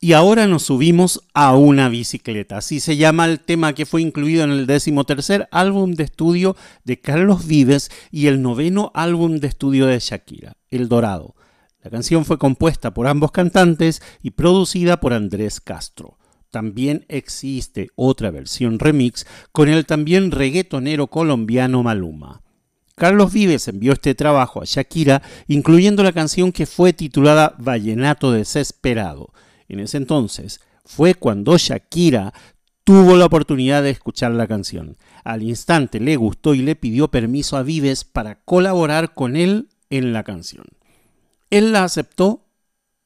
Y 0.00 0.12
ahora 0.12 0.46
nos 0.46 0.62
subimos 0.62 1.24
a 1.34 1.56
una 1.56 1.88
bicicleta. 1.88 2.58
Así 2.58 2.78
se 2.78 2.96
llama 2.96 3.24
el 3.24 3.40
tema 3.40 3.72
que 3.72 3.84
fue 3.84 4.00
incluido 4.00 4.44
en 4.44 4.50
el 4.50 4.66
decimotercer 4.66 5.48
álbum 5.50 5.94
de 5.94 6.04
estudio 6.04 6.54
de 6.84 7.00
Carlos 7.00 7.48
Vives 7.48 7.90
y 8.12 8.28
el 8.28 8.40
noveno 8.40 8.92
álbum 8.94 9.38
de 9.38 9.48
estudio 9.48 9.86
de 9.86 9.98
Shakira, 9.98 10.52
El 10.68 10.88
Dorado. 10.88 11.34
La 11.82 11.90
canción 11.90 12.24
fue 12.24 12.38
compuesta 12.38 12.94
por 12.94 13.08
ambos 13.08 13.32
cantantes 13.32 14.00
y 14.22 14.30
producida 14.30 15.00
por 15.00 15.12
Andrés 15.12 15.60
Castro. 15.60 16.18
También 16.50 17.04
existe 17.08 17.88
otra 17.96 18.30
versión 18.30 18.78
remix 18.78 19.26
con 19.50 19.68
el 19.68 19.84
también 19.84 20.30
reggaetonero 20.30 21.08
colombiano 21.08 21.82
Maluma. 21.82 22.42
Carlos 22.98 23.32
Vives 23.32 23.68
envió 23.68 23.92
este 23.92 24.14
trabajo 24.14 24.60
a 24.60 24.64
Shakira, 24.66 25.22
incluyendo 25.46 26.02
la 26.02 26.12
canción 26.12 26.52
que 26.52 26.66
fue 26.66 26.92
titulada 26.92 27.54
Vallenato 27.58 28.32
Desesperado 28.32 29.32
en 29.68 29.80
ese 29.80 29.98
entonces 29.98 30.60
fue 30.84 31.14
cuando 31.14 31.56
Shakira 31.58 32.32
tuvo 32.84 33.16
la 33.16 33.26
oportunidad 33.26 33.82
de 33.82 33.90
escuchar 33.90 34.32
la 34.32 34.46
canción. 34.46 34.96
Al 35.22 35.42
instante 35.42 36.00
le 36.00 36.16
gustó 36.16 36.54
y 36.54 36.62
le 36.62 36.76
pidió 36.76 37.08
permiso 37.08 37.56
a 37.56 37.62
Vives 37.62 38.04
para 38.04 38.36
colaborar 38.36 39.12
con 39.12 39.36
él 39.36 39.68
en 39.90 40.14
la 40.14 40.24
canción. 40.24 40.64
Él 41.50 41.72
la 41.72 41.84
aceptó, 41.84 42.46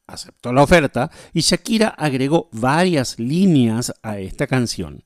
aceptó 0.06 0.52
la 0.52 0.62
oferta 0.62 1.10
y 1.32 1.40
Shakira 1.40 1.88
agregó 1.88 2.48
varias 2.52 3.18
líneas 3.18 3.92
a 4.02 4.18
esta 4.18 4.46
canción. 4.46 5.02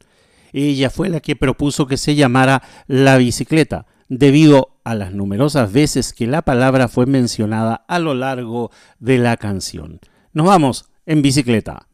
Ella 0.52 0.90
fue 0.90 1.08
la 1.08 1.20
que 1.20 1.36
propuso 1.36 1.86
que 1.86 1.96
se 1.96 2.14
llamara 2.14 2.62
La 2.86 3.16
bicicleta, 3.16 3.86
debido 4.08 4.76
a 4.84 4.94
las 4.94 5.12
numerosas 5.12 5.72
veces 5.72 6.12
que 6.12 6.26
la 6.26 6.42
palabra 6.42 6.88
fue 6.88 7.06
mencionada 7.06 7.84
a 7.88 7.98
lo 7.98 8.14
largo 8.14 8.70
de 8.98 9.18
la 9.18 9.36
canción. 9.36 10.00
Nos 10.32 10.46
vamos 10.46 10.90
en 11.06 11.22
bicicleta. 11.22 11.88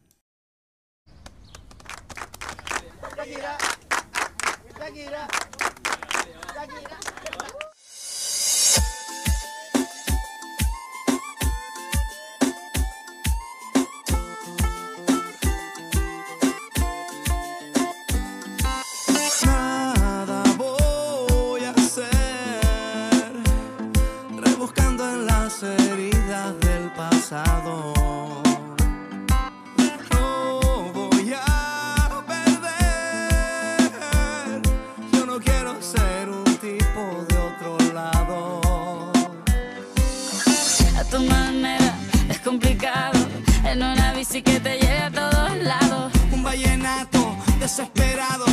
desesperado. 47.63 48.43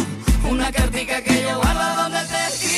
Una 0.48 0.70
cartica 0.70 1.20
que 1.20 1.42
yo 1.42 1.56
guardo 1.56 2.02
donde 2.02 2.20
te 2.28 2.69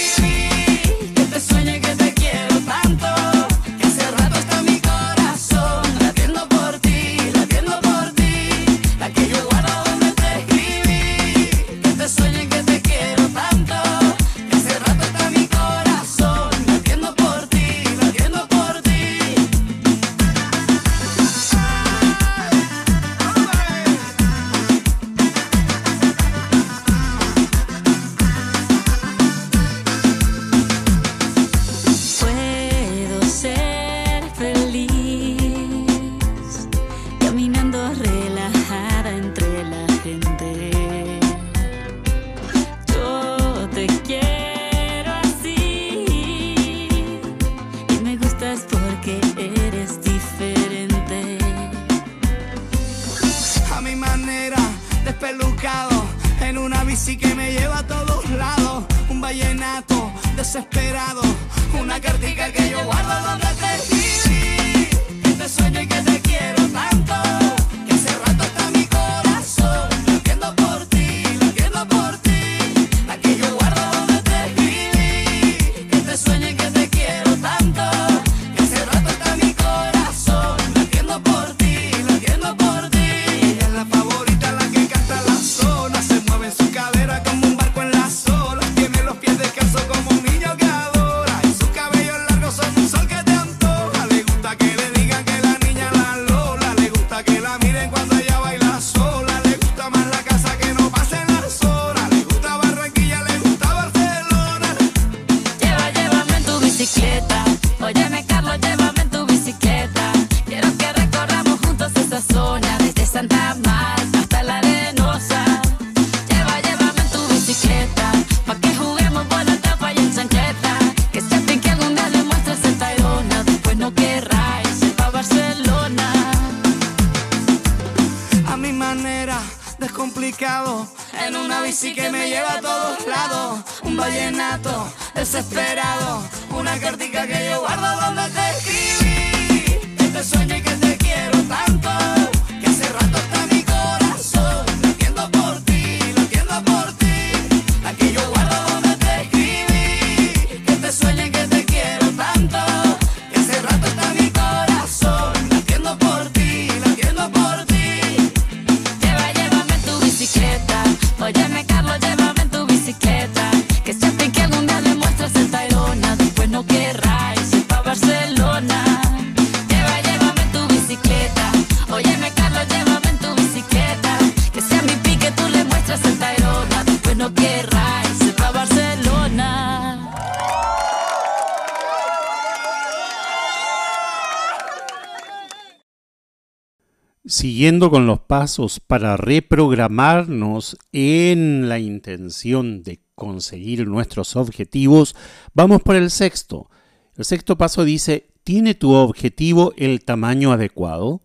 siguiendo 187.42 187.90
con 187.90 188.07
los 188.07 188.20
pasos 188.20 188.78
para 188.78 189.16
reprogramarnos 189.16 190.76
en 190.92 191.68
la 191.68 191.81
intención 191.81 192.85
de 192.85 193.02
conseguir 193.16 193.88
nuestros 193.88 194.37
objetivos, 194.37 195.16
vamos 195.52 195.83
por 195.83 195.96
el 195.96 196.12
sexto. 196.12 196.70
El 197.16 197.24
sexto 197.24 197.59
paso 197.59 197.83
dice, 197.83 198.28
¿tiene 198.44 198.76
tu 198.76 198.92
objetivo 198.92 199.74
el 199.76 200.05
tamaño 200.05 200.52
adecuado? 200.52 201.24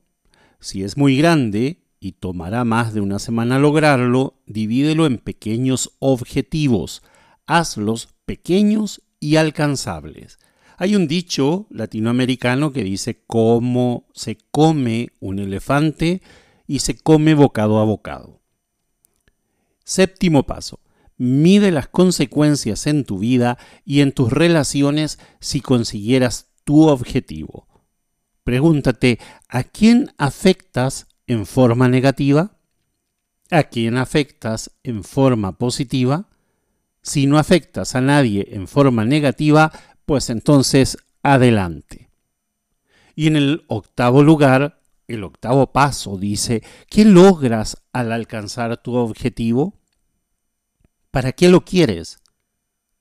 Si 0.60 0.84
es 0.84 0.97
muy 0.97 1.17
grande 1.19 1.84
y 1.99 2.13
tomará 2.13 2.63
más 2.63 2.95
de 2.95 3.01
una 3.01 3.19
semana 3.19 3.60
lograrlo, 3.60 4.41
divídelo 4.47 5.06
en 5.06 5.19
pequeños 5.19 5.91
objetivos. 5.99 7.03
Hazlos 7.45 8.10
pequeños 8.25 9.03
y 9.19 9.36
alcanzables. 9.36 10.39
Hay 10.79 10.95
un 10.95 11.07
dicho 11.07 11.65
latinoamericano 11.71 12.71
que 12.71 12.83
dice 12.83 13.23
cómo 13.25 14.05
se 14.13 14.37
come 14.51 15.09
un 15.19 15.39
elefante 15.39 16.21
y 16.67 16.79
se 16.79 16.99
come 16.99 17.33
bocado 17.33 17.79
a 17.79 17.83
bocado. 17.83 18.41
Séptimo 19.83 20.43
paso. 20.43 20.79
Mide 21.17 21.71
las 21.71 21.87
consecuencias 21.87 22.85
en 22.85 23.05
tu 23.05 23.17
vida 23.17 23.57
y 23.85 24.01
en 24.01 24.11
tus 24.11 24.31
relaciones 24.31 25.17
si 25.39 25.61
consiguieras 25.61 26.51
tu 26.63 26.87
objetivo. 26.87 27.67
Pregúntate, 28.43 29.17
¿a 29.49 29.63
quién 29.63 30.13
afectas 30.19 31.07
en 31.25 31.47
forma 31.47 31.87
negativa? 31.87 32.59
¿A 33.49 33.63
quién 33.63 33.97
afectas 33.97 34.71
en 34.83 35.03
forma 35.03 35.57
positiva? 35.57 36.29
Si 37.01 37.25
no 37.25 37.39
afectas 37.39 37.95
a 37.95 38.01
nadie 38.01 38.49
en 38.51 38.67
forma 38.67 39.05
negativa, 39.05 39.71
pues 40.07 40.29
entonces 40.29 40.97
adelante. 41.21 42.09
Y 43.13 43.27
en 43.27 43.35
el 43.35 43.65
octavo 43.67 44.23
lugar, 44.23 44.81
el 45.09 45.25
octavo 45.25 45.73
paso 45.73 46.17
dice, 46.17 46.63
¿qué 46.89 47.03
logras 47.03 47.83
al 47.91 48.13
alcanzar 48.13 48.81
tu 48.81 48.95
objetivo? 48.95 49.73
¿Para 51.11 51.33
qué 51.33 51.49
lo 51.49 51.65
quieres? 51.65 52.19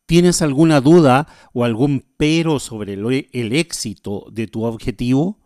¿Tienes 0.06 0.42
alguna 0.42 0.80
duda 0.80 1.28
o 1.52 1.62
algún 1.62 2.04
pero 2.16 2.58
sobre 2.58 2.94
el, 2.94 3.52
éxito 3.52 4.26
de 4.32 4.48
tu 4.48 4.64
objetivo? 4.64 5.38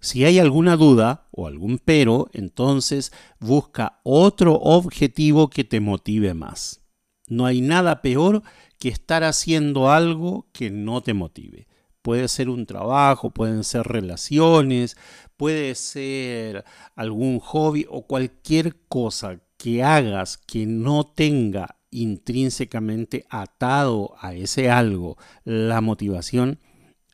Si 0.00 0.24
hay 0.24 0.40
alguna 0.40 0.76
duda 0.76 1.28
o 1.30 1.46
algún 1.46 1.78
pero, 1.78 2.28
entonces 2.32 3.12
busca 3.38 4.00
otro 4.02 4.54
objetivo 4.54 5.48
que 5.48 5.62
te 5.62 5.78
motive 5.78 6.34
más. 6.34 6.80
No 7.28 7.46
hay 7.46 7.60
nada 7.60 8.02
peor 8.02 8.42
que 8.78 8.88
estar 8.88 9.24
haciendo 9.24 9.90
algo 9.90 10.48
que 10.52 10.70
no 10.70 11.02
te 11.02 11.14
motive. 11.14 11.66
Puede 12.02 12.28
ser 12.28 12.48
un 12.48 12.64
trabajo, 12.64 13.30
pueden 13.30 13.64
ser 13.64 13.82
relaciones, 13.82 14.96
puede 15.36 15.74
ser 15.74 16.64
algún 16.94 17.40
hobby 17.40 17.86
o 17.90 18.06
cualquier 18.06 18.76
cosa 18.88 19.40
que 19.56 19.82
hagas 19.82 20.38
que 20.38 20.64
no 20.66 21.04
tenga 21.04 21.76
intrínsecamente 21.90 23.26
atado 23.28 24.14
a 24.20 24.34
ese 24.34 24.70
algo 24.70 25.16
la 25.44 25.80
motivación, 25.80 26.60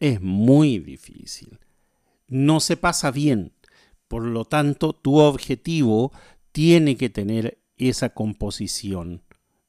es 0.00 0.20
muy 0.20 0.78
difícil. 0.78 1.58
No 2.28 2.60
se 2.60 2.76
pasa 2.76 3.10
bien. 3.10 3.52
Por 4.08 4.24
lo 4.24 4.44
tanto, 4.44 4.92
tu 4.92 5.18
objetivo 5.18 6.12
tiene 6.52 6.96
que 6.96 7.08
tener 7.08 7.62
esa 7.76 8.10
composición 8.10 9.22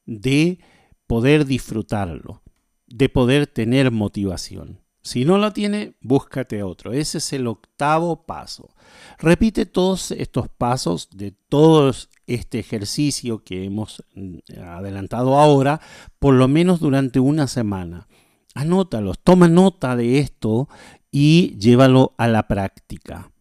de 0.05 0.59
poder 1.07 1.45
disfrutarlo, 1.45 2.41
de 2.87 3.09
poder 3.09 3.47
tener 3.47 3.91
motivación. 3.91 4.85
Si 5.05 5.23
no 5.23 5.37
lo 5.37 5.53
tiene, 5.53 5.93
búscate 6.01 6.63
otro. 6.63 6.91
Ese 6.91 7.19
es 7.19 7.31
el 7.31 7.45
octavo 7.45 8.25
paso. 8.25 8.73
Repite 9.19 9.67
todos 9.67 10.09
estos 10.09 10.49
pasos 10.49 11.09
de 11.11 11.31
todo 11.31 11.93
este 12.25 12.57
ejercicio 12.57 13.43
que 13.43 13.65
hemos 13.65 14.03
mm, 14.15 14.37
adelantado 14.63 15.37
ahora, 15.37 15.79
por 16.17 16.33
lo 16.33 16.47
menos 16.47 16.79
durante 16.79 17.19
una 17.19 17.45
semana. 17.45 18.07
Anótalos, 18.55 19.19
toma 19.19 19.47
nota 19.47 19.95
de 19.95 20.17
esto 20.17 20.69
y 21.11 21.55
llévalo 21.59 22.15
a 22.17 22.27
la 22.27 22.47
práctica. 22.47 23.31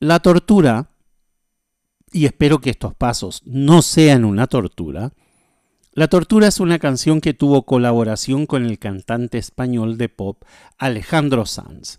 La 0.00 0.20
tortura, 0.20 0.92
y 2.10 2.24
espero 2.24 2.60
que 2.60 2.70
estos 2.70 2.94
pasos 2.94 3.42
no 3.44 3.82
sean 3.82 4.24
una 4.24 4.46
tortura, 4.46 5.12
la 5.92 6.08
Tortura 6.08 6.48
es 6.48 6.60
una 6.60 6.78
canción 6.78 7.20
que 7.20 7.34
tuvo 7.34 7.62
colaboración 7.62 8.46
con 8.46 8.64
el 8.64 8.78
cantante 8.78 9.38
español 9.38 9.98
de 9.98 10.08
pop 10.08 10.44
Alejandro 10.76 11.46
Sanz. 11.46 11.98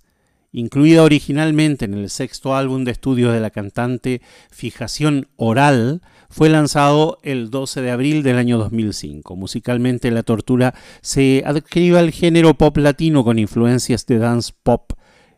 Incluida 0.52 1.04
originalmente 1.04 1.86
en 1.86 1.96
el 1.96 2.10
sexto 2.10 2.56
álbum 2.56 2.84
de 2.84 2.92
estudio 2.92 3.32
de 3.32 3.40
la 3.40 3.50
cantante 3.50 4.22
Fijación 4.52 5.28
Oral, 5.36 6.02
fue 6.30 6.50
lanzado 6.50 7.18
el 7.24 7.50
12 7.50 7.82
de 7.82 7.92
abril 7.92 8.24
del 8.24 8.38
año 8.38 8.58
2005. 8.58 9.36
Musicalmente, 9.36 10.12
La 10.12 10.24
Tortura 10.24 10.76
se 11.02 11.44
adscribe 11.46 12.00
al 12.00 12.12
género 12.12 12.54
pop 12.54 12.78
latino 12.78 13.24
con 13.24 13.38
influencias 13.38 14.06
de 14.06 14.20
dance 14.20 14.54
pop. 14.64 14.94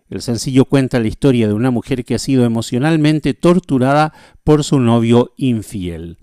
El 0.10 0.22
sencillo 0.22 0.66
cuenta 0.66 1.00
la 1.00 1.08
historia 1.08 1.48
de 1.48 1.54
una 1.54 1.72
mujer 1.72 2.04
que 2.04 2.16
ha 2.16 2.20
sido 2.20 2.46
emocionalmente 2.46 3.34
torturada 3.34 4.14
por 4.44 4.64
su 4.66 4.80
novio 4.80 5.34
infiel 5.38 6.18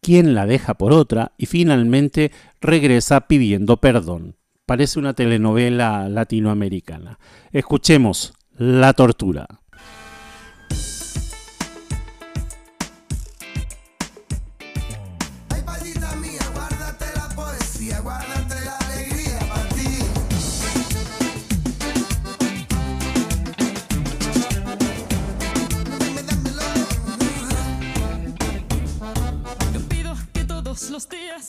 quien 0.00 0.34
la 0.34 0.46
deja 0.46 0.74
por 0.74 0.92
otra 0.92 1.32
y 1.36 1.46
finalmente 1.46 2.32
regresa 2.60 3.22
pidiendo 3.22 3.78
perdón. 3.78 4.36
Parece 4.66 4.98
una 4.98 5.14
telenovela 5.14 6.08
latinoamericana. 6.08 7.18
Escuchemos 7.52 8.34
La 8.56 8.92
tortura. 8.92 9.59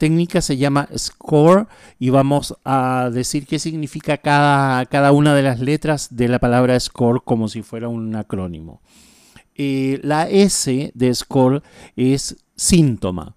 Técnica 0.00 0.40
se 0.40 0.56
llama 0.56 0.88
score 0.96 1.66
y 1.98 2.08
vamos 2.08 2.56
a 2.64 3.10
decir 3.12 3.46
qué 3.46 3.58
significa 3.58 4.16
cada, 4.16 4.86
cada 4.86 5.12
una 5.12 5.34
de 5.34 5.42
las 5.42 5.60
letras 5.60 6.08
de 6.16 6.26
la 6.28 6.38
palabra 6.38 6.80
score 6.80 7.20
como 7.22 7.48
si 7.48 7.60
fuera 7.60 7.88
un 7.88 8.16
acrónimo. 8.16 8.80
Eh, 9.54 10.00
la 10.02 10.26
S 10.26 10.90
de 10.94 11.14
score 11.14 11.62
es 11.96 12.36
síntoma. 12.56 13.34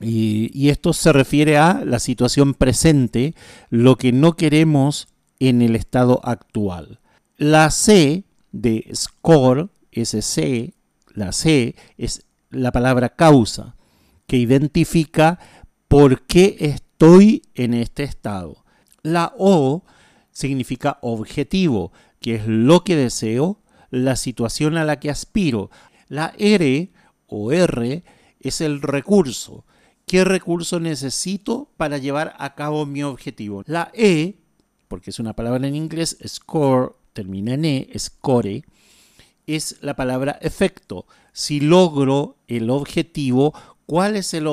Y, 0.00 0.50
y 0.52 0.70
esto 0.70 0.92
se 0.92 1.12
refiere 1.12 1.56
a 1.56 1.84
la 1.84 2.00
situación 2.00 2.54
presente, 2.54 3.36
lo 3.70 3.96
que 3.96 4.10
no 4.10 4.34
queremos 4.34 5.06
en 5.38 5.62
el 5.62 5.76
estado 5.76 6.20
actual. 6.24 6.98
La 7.36 7.70
C 7.70 8.24
de 8.50 8.90
score, 8.92 9.68
SC, 9.92 10.74
la 11.14 11.30
C 11.30 11.76
es 11.96 12.24
la 12.50 12.72
palabra 12.72 13.10
causa, 13.10 13.76
que 14.26 14.36
identifica 14.36 15.38
por 15.88 16.22
qué 16.22 16.56
estoy 16.60 17.42
en 17.54 17.74
este 17.74 18.02
estado. 18.02 18.64
La 19.02 19.32
O 19.38 19.84
significa 20.32 20.98
objetivo, 21.02 21.92
que 22.20 22.36
es 22.36 22.46
lo 22.46 22.84
que 22.84 22.96
deseo, 22.96 23.60
la 23.90 24.16
situación 24.16 24.76
a 24.76 24.84
la 24.84 24.98
que 24.98 25.10
aspiro. 25.10 25.70
La 26.08 26.34
R 26.38 26.92
o 27.26 27.52
R 27.52 28.04
es 28.40 28.60
el 28.60 28.82
recurso. 28.82 29.64
¿Qué 30.06 30.24
recurso 30.24 30.78
necesito 30.78 31.70
para 31.76 31.98
llevar 31.98 32.34
a 32.38 32.54
cabo 32.54 32.86
mi 32.86 33.02
objetivo? 33.02 33.62
La 33.66 33.90
E, 33.92 34.36
porque 34.88 35.10
es 35.10 35.18
una 35.18 35.34
palabra 35.34 35.66
en 35.66 35.74
inglés, 35.74 36.16
score, 36.26 36.94
termina 37.12 37.54
en 37.54 37.64
E, 37.64 37.98
score, 37.98 38.64
es 39.46 39.76
la 39.80 39.96
palabra 39.96 40.38
efecto. 40.40 41.06
Si 41.32 41.60
logro 41.60 42.36
el 42.46 42.70
objetivo, 42.70 43.52
¿cuál 43.86 44.16
es 44.16 44.32
el, 44.34 44.46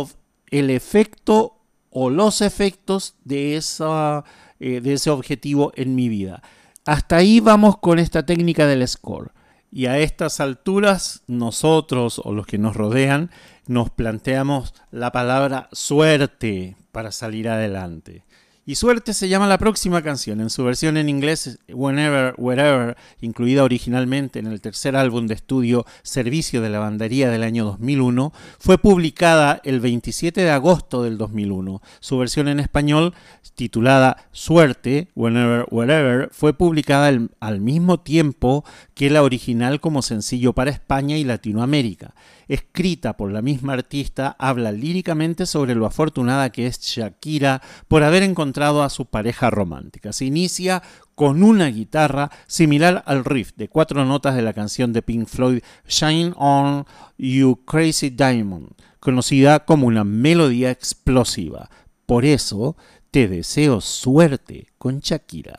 el 0.60 0.70
efecto 0.70 1.60
o 1.90 2.10
los 2.10 2.42
efectos 2.42 3.16
de, 3.24 3.56
esa, 3.56 4.24
eh, 4.60 4.82
de 4.82 4.94
ese 4.94 5.10
objetivo 5.10 5.72
en 5.76 5.96
mi 5.96 6.10
vida? 6.10 6.42
Hasta 6.86 7.18
ahí 7.18 7.40
vamos 7.40 7.78
con 7.78 8.00
esta 8.00 8.26
técnica 8.26 8.68
del 8.68 8.88
score. 8.88 9.32
Y 9.72 9.88
a 9.88 9.98
estas 9.98 10.40
alturas, 10.40 11.24
nosotros 11.28 12.22
o 12.24 12.34
los 12.34 12.46
que 12.46 12.60
nos 12.60 12.76
rodean, 12.76 13.32
nos 13.66 13.90
planteamos 13.90 14.74
la 14.92 15.12
palabra 15.12 15.70
suerte 15.72 16.76
para 16.92 17.12
salir 17.12 17.50
adelante. 17.50 18.24
Y 18.66 18.76
Suerte 18.76 19.14
se 19.14 19.28
llama 19.28 19.46
la 19.46 19.58
próxima 19.58 20.02
canción, 20.02 20.40
en 20.40 20.50
su 20.50 20.64
versión 20.64 20.96
en 20.96 21.10
inglés 21.10 21.60
Whenever, 21.68 22.34
Wherever, 22.38 22.96
incluida 23.20 23.62
originalmente 23.62 24.40
en 24.40 24.48
el 24.48 24.62
tercer 24.62 24.96
álbum 24.96 25.28
de 25.28 25.34
estudio 25.34 25.86
Servicio 26.02 26.62
de 26.62 26.70
Lavandería 26.70 27.30
del 27.30 27.44
año 27.44 27.66
2001, 27.66 28.32
fue 28.60 28.78
publicada 28.78 29.60
el 29.66 29.82
27 29.82 30.40
de 30.40 30.50
agosto 30.50 31.04
del 31.04 31.18
2001. 31.18 31.82
Su 32.00 32.18
versión 32.18 32.48
en 32.48 32.62
español, 32.62 33.14
titulada 33.56 34.30
Suerte, 34.32 35.10
Whenever, 35.14 35.66
Wherever, 35.70 36.30
fue 36.32 36.54
publicada 36.54 37.12
al, 37.42 37.60
mismo 37.60 38.00
tiempo 38.00 38.64
que 38.94 39.10
la 39.10 39.24
original 39.24 39.82
como 39.82 40.02
sencillo 40.02 40.54
para 40.54 40.72
España 40.72 41.18
y 41.18 41.26
Latinoamérica 41.26 42.14
escrita 42.48 43.16
por 43.16 43.32
la 43.32 43.42
misma 43.42 43.74
artista, 43.74 44.36
habla 44.38 44.72
líricamente 44.72 45.46
sobre 45.46 45.76
lo 45.76 45.86
afortunada 45.86 46.52
que 46.52 46.68
es 46.68 46.80
Shakira 46.80 47.62
por 47.88 48.04
haber 48.04 48.22
encontrado 48.24 48.53
a 48.62 48.90
su 48.90 49.06
pareja 49.06 49.50
romántica. 49.50 50.14
Se 50.14 50.26
inicia 50.26 50.84
con 51.16 51.44
una 51.44 51.68
guitarra 51.68 52.32
similar 52.48 53.04
al 53.06 53.26
riff 53.26 53.52
de 53.56 53.68
cuatro 53.68 54.06
notas 54.06 54.36
de 54.36 54.42
la 54.42 54.54
canción 54.54 54.94
de 54.94 55.02
Pink 55.02 55.28
Floyd 55.28 55.62
Shine 55.88 56.34
On 56.38 56.86
You 57.18 57.64
Crazy 57.66 58.10
Diamond, 58.10 58.70
conocida 59.00 59.66
como 59.66 59.88
una 59.88 60.04
melodía 60.04 60.72
explosiva. 60.72 61.70
Por 62.06 62.26
eso, 62.26 62.78
te 63.12 63.28
deseo 63.28 63.82
suerte 63.82 64.68
con 64.78 65.00
Shakira. 65.00 65.58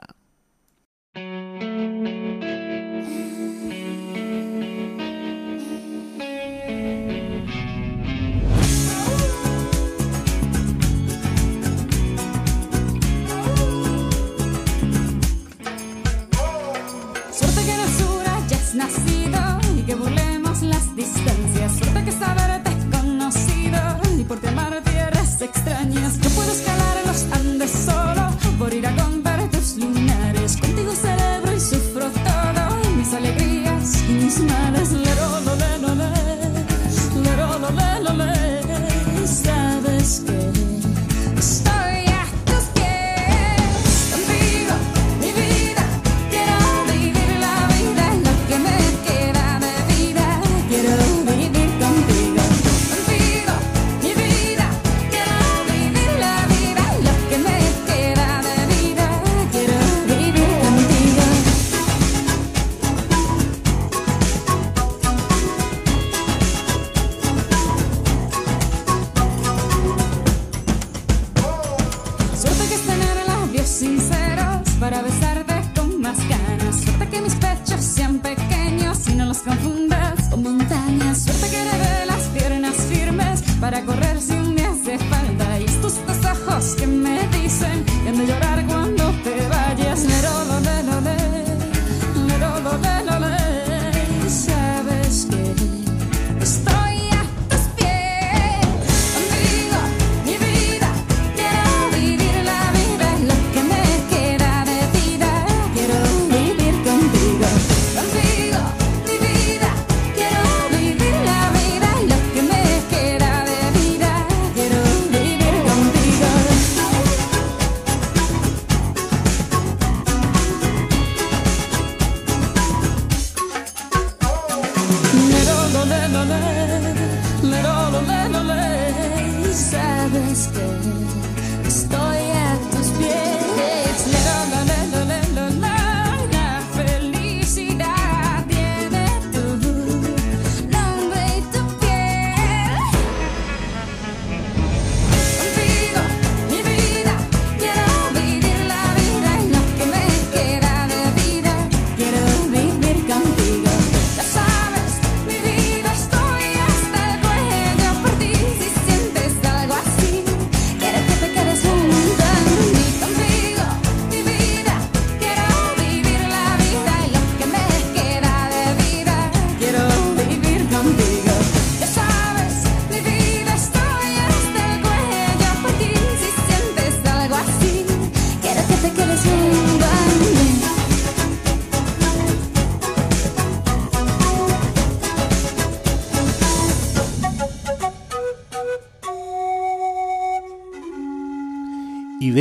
Extrañas. 25.42 26.23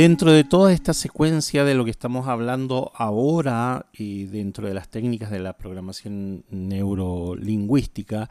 Dentro 0.04 0.32
de 0.32 0.44
toda 0.44 0.70
esta 0.74 0.92
secuencia 0.92 1.64
de 1.64 1.74
lo 1.74 1.86
que 1.86 1.90
estamos 1.90 2.28
hablando 2.28 2.92
ahora 2.94 3.86
y 3.90 4.24
dentro 4.24 4.68
de 4.68 4.74
las 4.74 4.90
técnicas 4.90 5.30
de 5.30 5.38
la 5.38 5.56
programación 5.56 6.44
neurolingüística, 6.50 8.28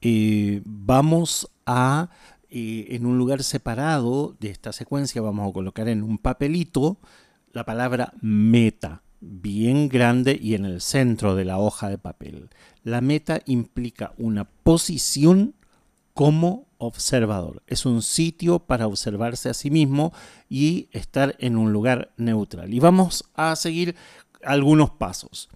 eh, 0.00 0.62
vamos 0.64 1.50
a, 1.66 2.08
eh, 2.48 2.86
en 2.92 3.04
un 3.04 3.18
lugar 3.18 3.42
separado 3.42 4.34
de 4.40 4.48
esta 4.48 4.72
secuencia, 4.72 5.20
vamos 5.20 5.46
a 5.46 5.52
colocar 5.52 5.88
en 5.88 6.02
un 6.02 6.16
papelito 6.16 6.96
la 7.52 7.66
palabra 7.66 8.14
meta, 8.22 9.02
bien 9.20 9.90
grande 9.90 10.38
y 10.40 10.54
en 10.54 10.64
el 10.64 10.80
centro 10.80 11.36
de 11.36 11.44
la 11.44 11.58
hoja 11.58 11.90
de 11.90 11.98
papel. 11.98 12.48
La 12.82 13.02
meta 13.02 13.42
implica 13.44 14.14
una 14.16 14.44
posición 14.44 15.54
como 16.14 16.69
observador. 16.80 17.62
Es 17.66 17.86
un 17.86 18.02
sitio 18.02 18.58
para 18.58 18.88
observarse 18.88 19.48
a 19.48 19.54
sí 19.54 19.70
mismo 19.70 20.12
y 20.48 20.88
estar 20.90 21.36
en 21.38 21.56
un 21.56 21.72
lugar 21.72 22.12
neutral. 22.16 22.74
Y 22.74 22.80
vamos 22.80 23.24
a 23.34 23.54
seguir 23.54 23.94
algunos 24.42 24.90
pasos. 24.90 25.48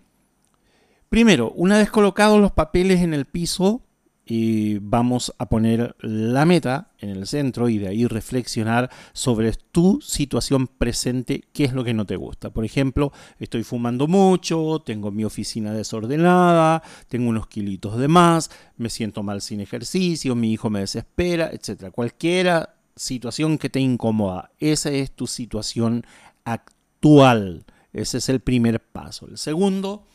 Primero, 1.09 1.51
una 1.53 1.79
vez 1.79 1.91
colocados 1.91 2.41
los 2.41 2.53
papeles 2.53 3.01
en 3.01 3.15
el 3.15 3.25
piso, 3.25 3.83
y 4.27 4.79
vamos 4.79 5.35
a 5.39 5.49
poner 5.49 5.95
la 6.01 6.47
meta 6.47 6.93
en 6.99 7.11
el 7.11 7.27
centro 7.27 7.69
y 7.69 7.79
de 7.79 7.89
ahí 7.89 8.07
reflexionar 8.07 8.91
sobre 9.13 9.53
tu 9.53 10.01
situación 10.01 10.67
presente, 10.67 11.45
qué 11.53 11.65
es 11.65 11.73
lo 11.75 11.85
que 11.85 11.95
no 11.95 12.07
te 12.07 12.17
gusta. 12.17 12.51
Por 12.51 12.65
ejemplo, 12.65 13.13
estoy 13.39 13.65
fumando 13.65 14.07
mucho, 14.07 14.83
tengo 14.85 15.11
mi 15.11 15.25
oficina 15.25 15.73
desordenada, 15.73 16.83
tengo 17.09 17.29
unos 17.29 17.47
kilitos 17.49 17.99
de 17.99 18.09
más, 18.09 18.51
me 18.77 18.89
siento 18.89 19.23
mal 19.23 19.43
sin 19.43 19.61
ejercicio, 19.61 20.35
mi 20.35 20.53
hijo 20.53 20.71
me 20.71 20.81
desespera, 20.81 21.51
etc. 21.53 21.91
Cualquiera 21.91 22.77
situación 22.97 23.59
que 23.59 23.71
te 23.71 23.81
incomoda, 23.81 24.51
esa 24.59 24.91
es 24.91 25.11
tu 25.11 25.27
situación 25.27 26.05
actual. 26.45 27.65
Ese 27.93 28.19
es 28.19 28.29
el 28.29 28.41
primer 28.41 28.81
paso. 28.81 29.29
El 29.29 29.39
segundo, 29.39 30.07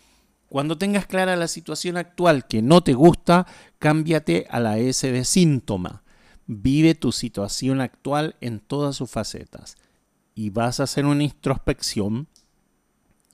cuando 0.49 0.77
tengas 0.77 1.05
clara 1.05 1.35
la 1.35 1.47
situación 1.47 1.95
actual 1.95 2.47
que 2.47 2.63
no 2.63 2.81
te 2.81 2.93
gusta, 2.93 3.45
cámbiate 3.77 4.47
a 4.49 4.59
la 4.59 4.79
S 4.79 5.09
de 5.09 5.23
síntoma. 5.23 6.03
Vive 6.47 6.95
tu 6.95 7.11
situación 7.11 7.79
actual 7.81 8.35
en 8.41 8.59
todas 8.59 8.95
sus 8.95 9.11
facetas. 9.11 9.77
Y 10.33 10.49
vas 10.49 10.79
a 10.79 10.83
hacer 10.83 11.05
una 11.05 11.23
introspección. 11.23 12.27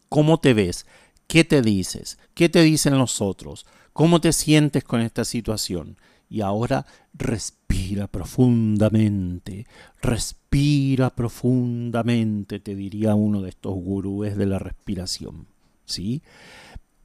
¿Cómo 0.09 0.39
te 0.39 0.53
ves? 0.53 0.85
¿Qué 1.27 1.45
te 1.45 1.61
dices? 1.61 2.19
¿Qué 2.33 2.49
te 2.49 2.61
dicen 2.61 2.97
los 2.97 3.21
otros? 3.21 3.65
¿Cómo 3.93 4.19
te 4.19 4.33
sientes 4.33 4.83
con 4.83 4.99
esta 4.99 5.23
situación? 5.23 5.97
Y 6.29 6.41
ahora 6.41 6.85
respira 7.13 8.07
profundamente, 8.07 9.67
respira 10.01 11.15
profundamente, 11.15 12.59
te 12.59 12.75
diría 12.75 13.15
uno 13.15 13.41
de 13.41 13.49
estos 13.49 13.73
gurúes 13.75 14.35
de 14.35 14.47
la 14.47 14.59
respiración. 14.59 15.47
¿Sí? 15.85 16.23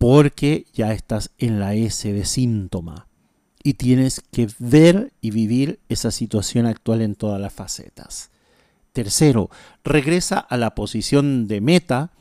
Porque 0.00 0.64
ya 0.72 0.94
estás 0.94 1.30
en 1.36 1.60
la 1.60 1.74
S 1.74 2.10
de 2.10 2.24
síntoma 2.24 3.06
y 3.62 3.74
tienes 3.74 4.22
que 4.32 4.48
ver 4.58 5.12
y 5.20 5.30
vivir 5.30 5.78
esa 5.90 6.10
situación 6.10 6.64
actual 6.64 7.02
en 7.02 7.14
todas 7.14 7.38
las 7.38 7.52
facetas. 7.52 8.30
Tercero, 8.94 9.50
regresa 9.84 10.38
a 10.38 10.56
la 10.56 10.74
posición 10.74 11.46
de 11.48 11.60
meta 11.60 12.12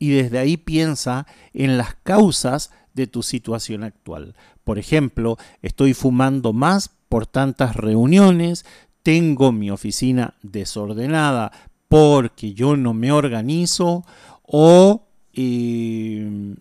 y 0.00 0.10
desde 0.10 0.40
ahí 0.40 0.56
piensa 0.56 1.28
en 1.54 1.78
las 1.78 1.94
causas 2.02 2.72
de 2.94 3.06
tu 3.06 3.22
situación 3.22 3.84
actual. 3.84 4.34
Por 4.64 4.80
ejemplo, 4.80 5.38
estoy 5.62 5.94
fumando 5.94 6.52
más 6.52 6.90
por 7.08 7.28
tantas 7.28 7.76
reuniones, 7.76 8.66
tengo 9.04 9.52
mi 9.52 9.70
oficina 9.70 10.34
desordenada 10.42 11.52
porque 11.86 12.52
yo 12.54 12.76
no 12.76 12.94
me 12.94 13.12
organizo 13.12 14.04
o 14.42 15.06
eh, 15.34 16.56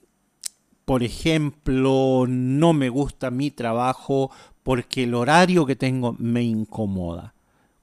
por 0.88 1.04
ejemplo, 1.04 2.24
no 2.30 2.72
me 2.72 2.88
gusta 2.88 3.30
mi 3.30 3.52
trabajo 3.52 4.32
porque 4.64 5.04
el 5.04 5.16
horario 5.16 5.66
que 5.66 5.76
tengo 5.76 6.16
me 6.18 6.44
incomoda. 6.44 7.34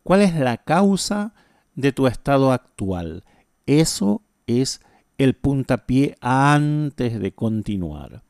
¿Cuál 0.02 0.22
es 0.22 0.34
la 0.34 0.56
causa 0.56 1.34
de 1.74 1.92
tu 1.92 2.06
estado 2.06 2.50
actual? 2.50 3.22
Eso 3.66 4.22
es 4.46 4.80
el 5.18 5.34
puntapié 5.34 6.16
antes 6.22 7.20
de 7.20 7.34
continuar. 7.34 8.22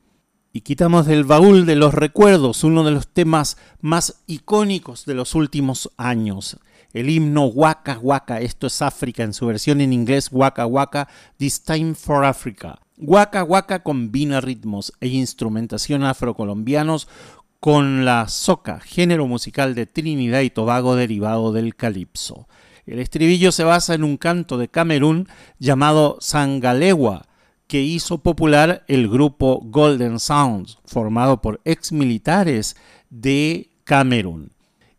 Y 0.51 0.59
quitamos 0.59 1.05
del 1.05 1.23
baúl 1.23 1.65
de 1.65 1.77
los 1.77 1.93
recuerdos 1.93 2.65
uno 2.65 2.83
de 2.83 2.91
los 2.91 3.07
temas 3.07 3.55
más 3.79 4.23
icónicos 4.27 5.05
de 5.05 5.13
los 5.13 5.35
últimos 5.35 5.89
años. 5.95 6.59
El 6.91 7.09
himno 7.09 7.45
Waka 7.45 7.97
Waka, 8.01 8.41
esto 8.41 8.67
es 8.67 8.81
África 8.81 9.23
en 9.23 9.33
su 9.33 9.45
versión 9.45 9.79
en 9.79 9.93
inglés 9.93 10.27
Waka 10.33 10.65
Waka, 10.65 11.07
This 11.37 11.63
Time 11.63 11.95
for 11.95 12.25
Africa. 12.25 12.84
Waka 12.97 13.43
Waka 13.43 13.83
combina 13.83 14.39
ritmos 14.39 14.93
e 15.01 15.07
instrumentación 15.07 16.03
afrocolombianos 16.03 17.09
con 17.59 18.05
la 18.05 18.27
soca, 18.29 18.79
género 18.79 19.27
musical 19.27 19.75
de 19.75 19.85
Trinidad 19.85 20.41
y 20.41 20.49
Tobago 20.49 20.95
derivado 20.95 21.51
del 21.51 21.75
calipso. 21.75 22.47
El 22.85 22.99
estribillo 22.99 23.51
se 23.51 23.63
basa 23.63 23.95
en 23.95 24.03
un 24.03 24.17
canto 24.17 24.57
de 24.57 24.69
Camerún 24.69 25.27
llamado 25.59 26.17
Sangalewa, 26.21 27.27
que 27.67 27.81
hizo 27.81 28.19
popular 28.19 28.85
el 28.87 29.09
grupo 29.09 29.59
Golden 29.63 30.19
Sounds, 30.19 30.77
formado 30.85 31.41
por 31.41 31.59
ex 31.65 31.91
militares 31.91 32.75
de 33.09 33.71
Camerún. 33.83 34.51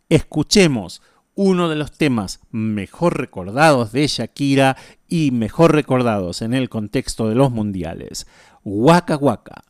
Escuchemos 0.08 1.00
uno 1.36 1.68
de 1.68 1.76
los 1.76 1.92
temas 1.92 2.40
mejor 2.50 3.18
recordados 3.18 3.92
de 3.92 4.06
Shakira 4.08 4.76
y 5.06 5.30
mejor 5.30 5.72
recordados 5.72 6.42
en 6.42 6.54
el 6.54 6.68
contexto 6.68 7.28
de 7.28 7.36
los 7.36 7.52
mundiales, 7.52 8.26
Waka 8.64 9.16
Waka. 9.16 9.65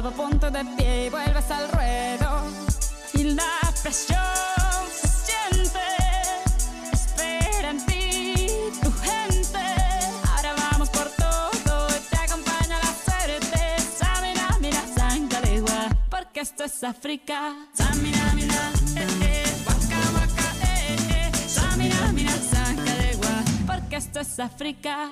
Polvo, 0.00 0.10
ponte 0.12 0.48
de 0.48 0.64
pie 0.76 1.06
y 1.06 1.10
vuelves 1.10 1.50
al 1.50 1.68
ruedo. 1.72 2.44
Y 3.14 3.24
la 3.34 3.72
presión 3.82 4.20
se 4.92 5.08
siente, 5.08 5.80
espera 6.92 7.70
en 7.70 7.84
ti 7.84 8.46
tu 8.80 8.92
gente. 8.92 9.58
Ahora 10.36 10.54
vamos 10.70 10.88
por 10.90 11.08
todo 11.10 11.88
y 11.96 12.00
te 12.10 12.16
acompaña 12.16 12.78
la 12.78 12.94
suerte. 13.06 13.58
Samina, 13.98 14.56
mira, 14.60 14.82
Sangalewa, 14.96 15.88
porque 16.08 16.40
esto 16.42 16.62
es 16.62 16.84
África. 16.84 17.56
Samina, 17.74 18.32
mira, 18.36 18.70
eh, 18.94 19.06
eh, 19.22 19.56
waka, 19.66 20.00
waka, 20.14 20.54
eh, 20.62 20.96
eh. 21.10 21.48
Samina, 21.48 22.12
mira, 22.12 22.34
Sangalewa, 22.52 23.42
porque 23.66 23.96
esto 23.96 24.20
es 24.20 24.38
África. 24.38 25.10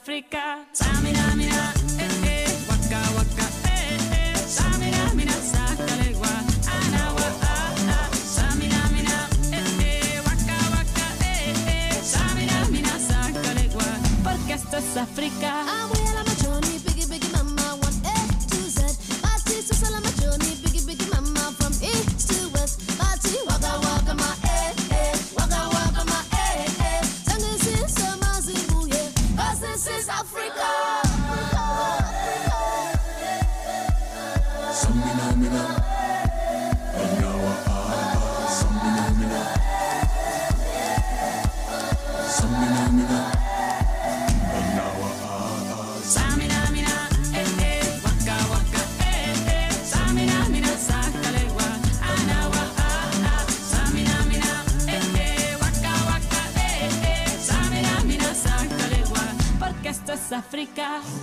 África. 0.00 0.64
Samina, 0.72 1.34
mina, 1.34 1.72
eh, 1.98 2.44
eh, 2.44 2.48
waka, 2.68 3.00
waka, 3.18 3.46
eh, 3.66 3.98
eh. 4.12 4.36
Samina, 4.46 5.12
mina, 5.14 5.32
sácale 5.32 6.12
gua, 6.14 6.34
ana, 6.78 7.02
wa, 7.16 7.28
ah, 7.42 7.74
ah. 7.96 8.08
Samina, 8.36 8.80
mina, 8.94 9.18
eh, 9.50 9.82
eh, 9.82 10.20
waka, 10.24 10.56
waka, 10.74 11.06
eh, 11.24 11.90
eh. 11.90 12.02
Samina, 12.12 12.58
mina, 12.70 12.94
sácale 13.10 13.68
gua, 13.74 13.90
porque 14.22 14.52
esto 14.54 14.76
es 14.76 14.96
África. 14.96 15.67
África. 60.58 61.17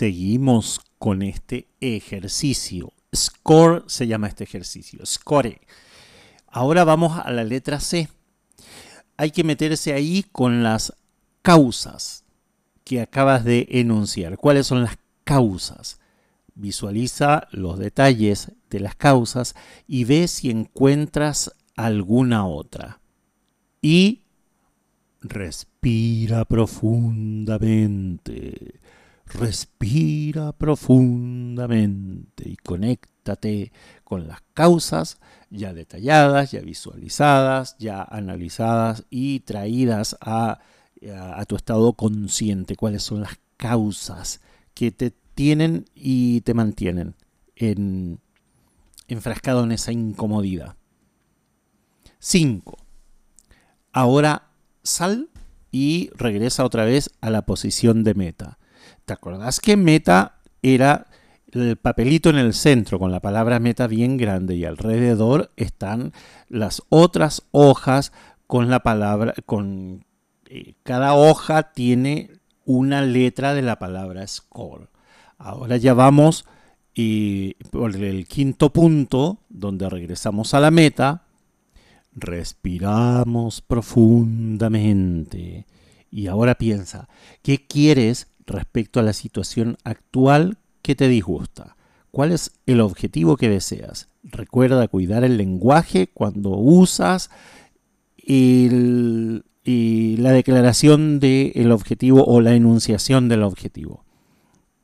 Seguimos 0.00 0.80
con 0.98 1.20
este 1.20 1.68
ejercicio. 1.78 2.94
Score 3.14 3.84
se 3.86 4.06
llama 4.06 4.28
este 4.28 4.44
ejercicio. 4.44 5.04
Score. 5.04 5.60
Ahora 6.46 6.84
vamos 6.84 7.20
a 7.22 7.30
la 7.30 7.44
letra 7.44 7.80
C. 7.80 8.08
Hay 9.18 9.30
que 9.30 9.44
meterse 9.44 9.92
ahí 9.92 10.24
con 10.32 10.62
las 10.62 10.94
causas 11.42 12.24
que 12.82 13.02
acabas 13.02 13.44
de 13.44 13.66
enunciar. 13.72 14.38
¿Cuáles 14.38 14.68
son 14.68 14.84
las 14.84 14.96
causas? 15.24 16.00
Visualiza 16.54 17.46
los 17.50 17.78
detalles 17.78 18.52
de 18.70 18.80
las 18.80 18.94
causas 18.94 19.54
y 19.86 20.04
ve 20.04 20.28
si 20.28 20.48
encuentras 20.48 21.54
alguna 21.76 22.46
otra. 22.46 23.02
Y 23.82 24.22
respira 25.20 26.46
profundamente. 26.46 28.80
Respira 29.34 30.52
profundamente 30.52 32.48
y 32.48 32.56
conéctate 32.56 33.72
con 34.02 34.26
las 34.26 34.40
causas 34.54 35.18
ya 35.50 35.72
detalladas, 35.72 36.50
ya 36.52 36.60
visualizadas, 36.60 37.76
ya 37.78 38.02
analizadas 38.02 39.04
y 39.10 39.40
traídas 39.40 40.16
a, 40.20 40.60
a, 41.14 41.44
tu 41.44 41.56
estado 41.56 41.92
consciente. 41.94 42.76
¿Cuáles 42.76 43.02
son 43.02 43.20
las 43.20 43.38
causas 43.56 44.40
que 44.74 44.90
te 44.90 45.12
tienen 45.34 45.84
y 45.94 46.40
te 46.42 46.54
mantienen 46.54 47.14
en, 47.56 48.20
enfrascado 49.08 49.64
en 49.64 49.72
esa 49.72 49.92
incomodidad? 49.92 50.76
5. 52.18 52.76
Ahora 53.92 54.50
sal 54.82 55.30
y 55.72 56.10
regresa 56.14 56.64
otra 56.64 56.84
vez 56.84 57.10
a 57.20 57.30
la 57.30 57.42
posición 57.46 58.04
de 58.04 58.14
meta. 58.14 58.59
¿Te 59.10 59.14
acordás 59.14 59.58
que 59.58 59.76
meta 59.76 60.36
era 60.62 61.08
el 61.50 61.76
papelito 61.76 62.30
en 62.30 62.36
el 62.36 62.54
centro 62.54 63.00
con 63.00 63.10
la 63.10 63.18
palabra 63.18 63.58
meta 63.58 63.88
bien 63.88 64.16
grande 64.16 64.54
y 64.54 64.64
alrededor 64.64 65.50
están 65.56 66.12
las 66.48 66.84
otras 66.90 67.42
hojas 67.50 68.12
con 68.46 68.70
la 68.70 68.84
palabra 68.84 69.34
con 69.46 70.04
eh, 70.48 70.74
cada 70.84 71.14
hoja 71.14 71.72
tiene 71.72 72.30
una 72.64 73.02
letra 73.02 73.52
de 73.52 73.62
la 73.62 73.80
palabra 73.80 74.24
score. 74.28 74.90
Ahora 75.38 75.76
ya 75.76 75.92
vamos 75.92 76.44
y 76.94 77.54
por 77.72 77.96
el 77.96 78.28
quinto 78.28 78.72
punto 78.72 79.40
donde 79.48 79.90
regresamos 79.90 80.54
a 80.54 80.60
la 80.60 80.70
meta, 80.70 81.24
respiramos 82.12 83.60
profundamente 83.60 85.66
y 86.12 86.28
ahora 86.28 86.54
piensa, 86.54 87.08
¿qué 87.42 87.66
quieres 87.66 88.29
respecto 88.50 89.00
a 89.00 89.02
la 89.02 89.12
situación 89.12 89.78
actual 89.84 90.58
que 90.82 90.94
te 90.94 91.08
disgusta? 91.08 91.76
¿Cuál 92.10 92.32
es 92.32 92.52
el 92.66 92.80
objetivo 92.80 93.36
que 93.36 93.48
deseas? 93.48 94.08
Recuerda 94.22 94.88
cuidar 94.88 95.24
el 95.24 95.36
lenguaje 95.36 96.08
cuando 96.08 96.50
usas 96.50 97.30
y 98.16 99.38
la 100.16 100.32
declaración 100.32 101.20
del 101.20 101.72
objetivo 101.72 102.24
o 102.24 102.40
la 102.40 102.54
enunciación 102.54 103.28
del 103.28 103.42
objetivo. 103.42 104.04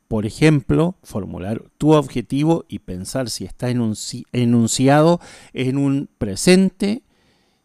Por 0.07 0.25
ejemplo, 0.25 0.95
formular 1.03 1.63
tu 1.77 1.93
objetivo 1.93 2.63
y 2.69 2.79
pensar 2.79 3.29
si 3.29 3.43
está 3.43 3.69
enunci 3.69 4.25
enunciado 4.31 5.19
en 5.51 5.77
un 5.77 6.09
presente 6.17 7.03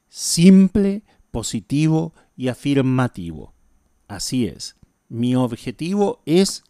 simple, 0.09 1.05
positivo 1.31 2.13
y 2.37 2.49
afirmativo. 2.49 3.55
Así 4.09 4.47
es. 4.47 4.75
Mi 5.13 5.37
objetivo 5.37 6.23
es... 6.25 6.65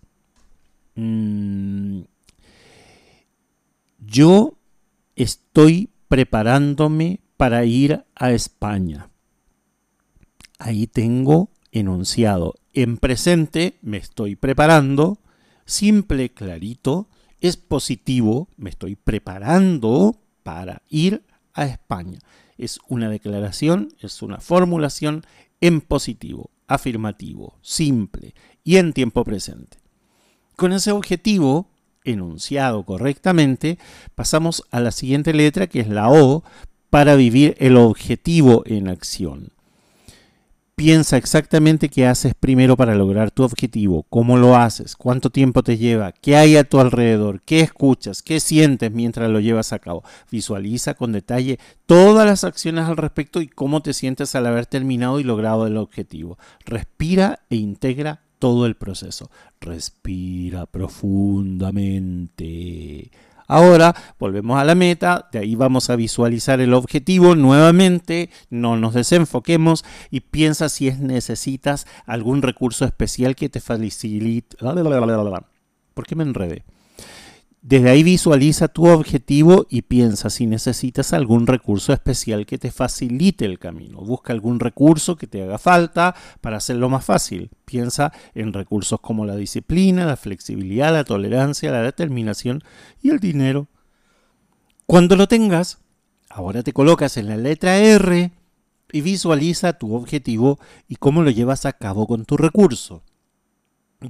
Mmm, 0.96 2.00
yo 4.00 4.58
estoy 5.14 5.90
preparándome 6.08 7.20
para 7.36 7.64
ir 7.64 8.04
a 8.16 8.32
España. 8.32 9.10
Ahí 10.58 10.88
tengo 10.88 11.50
enunciado. 11.70 12.56
En 12.72 12.96
presente 12.96 13.78
me 13.80 13.98
estoy 13.98 14.34
preparando. 14.34 15.20
Simple, 15.64 16.30
clarito. 16.30 17.08
Es 17.40 17.56
positivo. 17.56 18.48
Me 18.56 18.70
estoy 18.70 18.96
preparando 18.96 20.16
para 20.42 20.82
ir 20.88 21.22
a 21.54 21.66
España. 21.66 22.18
Es 22.58 22.80
una 22.88 23.08
declaración, 23.08 23.94
es 24.00 24.20
una 24.20 24.40
formulación 24.40 25.22
en 25.60 25.80
positivo, 25.80 26.50
afirmativo, 26.66 27.58
simple 27.62 28.34
y 28.64 28.76
en 28.76 28.92
tiempo 28.92 29.24
presente. 29.24 29.78
Con 30.56 30.72
ese 30.72 30.92
objetivo 30.92 31.68
enunciado 32.04 32.84
correctamente, 32.84 33.78
pasamos 34.14 34.64
a 34.70 34.80
la 34.80 34.90
siguiente 34.90 35.32
letra 35.32 35.66
que 35.66 35.80
es 35.80 35.88
la 35.88 36.10
O 36.10 36.44
para 36.90 37.14
vivir 37.14 37.56
el 37.58 37.76
objetivo 37.76 38.64
en 38.66 38.88
acción. 38.88 39.52
Piensa 40.82 41.16
exactamente 41.16 41.88
qué 41.88 42.08
haces 42.08 42.34
primero 42.34 42.76
para 42.76 42.96
lograr 42.96 43.30
tu 43.30 43.44
objetivo, 43.44 44.04
cómo 44.10 44.36
lo 44.36 44.56
haces, 44.56 44.96
cuánto 44.96 45.30
tiempo 45.30 45.62
te 45.62 45.78
lleva, 45.78 46.10
qué 46.10 46.34
hay 46.34 46.56
a 46.56 46.64
tu 46.64 46.80
alrededor, 46.80 47.40
qué 47.42 47.60
escuchas, 47.60 48.20
qué 48.20 48.40
sientes 48.40 48.90
mientras 48.90 49.30
lo 49.30 49.38
llevas 49.38 49.72
a 49.72 49.78
cabo. 49.78 50.02
Visualiza 50.32 50.94
con 50.94 51.12
detalle 51.12 51.60
todas 51.86 52.26
las 52.26 52.42
acciones 52.42 52.86
al 52.86 52.96
respecto 52.96 53.40
y 53.40 53.46
cómo 53.46 53.80
te 53.80 53.92
sientes 53.92 54.34
al 54.34 54.44
haber 54.44 54.66
terminado 54.66 55.20
y 55.20 55.22
logrado 55.22 55.68
el 55.68 55.76
objetivo. 55.76 56.36
Respira 56.64 57.38
e 57.48 57.54
integra 57.54 58.22
todo 58.40 58.66
el 58.66 58.74
proceso. 58.74 59.30
Respira 59.60 60.66
profundamente. 60.66 63.12
Ahora 63.46 63.94
volvemos 64.18 64.58
a 64.58 64.64
la 64.64 64.74
meta, 64.74 65.28
de 65.32 65.40
ahí 65.40 65.54
vamos 65.54 65.90
a 65.90 65.96
visualizar 65.96 66.60
el 66.60 66.74
objetivo 66.74 67.34
nuevamente, 67.34 68.30
no 68.50 68.76
nos 68.76 68.94
desenfoquemos 68.94 69.84
y 70.10 70.20
piensa 70.20 70.68
si 70.68 70.88
es, 70.88 70.98
necesitas 71.00 71.86
algún 72.06 72.42
recurso 72.42 72.84
especial 72.84 73.36
que 73.36 73.48
te 73.48 73.60
facilite. 73.60 74.56
¿Por 75.94 76.06
qué 76.06 76.16
me 76.16 76.24
enredé? 76.24 76.64
Desde 77.62 77.90
ahí 77.90 78.02
visualiza 78.02 78.66
tu 78.66 78.88
objetivo 78.88 79.66
y 79.70 79.82
piensa 79.82 80.30
si 80.30 80.48
necesitas 80.48 81.12
algún 81.12 81.46
recurso 81.46 81.92
especial 81.92 82.44
que 82.44 82.58
te 82.58 82.72
facilite 82.72 83.44
el 83.44 83.60
camino. 83.60 83.98
Busca 84.00 84.32
algún 84.32 84.58
recurso 84.58 85.14
que 85.14 85.28
te 85.28 85.44
haga 85.44 85.58
falta 85.58 86.16
para 86.40 86.56
hacerlo 86.56 86.88
más 86.88 87.04
fácil. 87.04 87.50
Piensa 87.64 88.12
en 88.34 88.52
recursos 88.52 88.98
como 89.00 89.24
la 89.24 89.36
disciplina, 89.36 90.04
la 90.04 90.16
flexibilidad, 90.16 90.92
la 90.92 91.04
tolerancia, 91.04 91.70
la 91.70 91.82
determinación 91.82 92.64
y 93.00 93.10
el 93.10 93.20
dinero. 93.20 93.68
Cuando 94.84 95.14
lo 95.14 95.28
tengas, 95.28 95.78
ahora 96.30 96.64
te 96.64 96.72
colocas 96.72 97.16
en 97.16 97.28
la 97.28 97.36
letra 97.36 97.78
R 97.78 98.32
y 98.90 99.00
visualiza 99.02 99.74
tu 99.74 99.94
objetivo 99.94 100.58
y 100.88 100.96
cómo 100.96 101.22
lo 101.22 101.30
llevas 101.30 101.64
a 101.64 101.74
cabo 101.74 102.08
con 102.08 102.24
tu 102.24 102.36
recurso. 102.36 103.04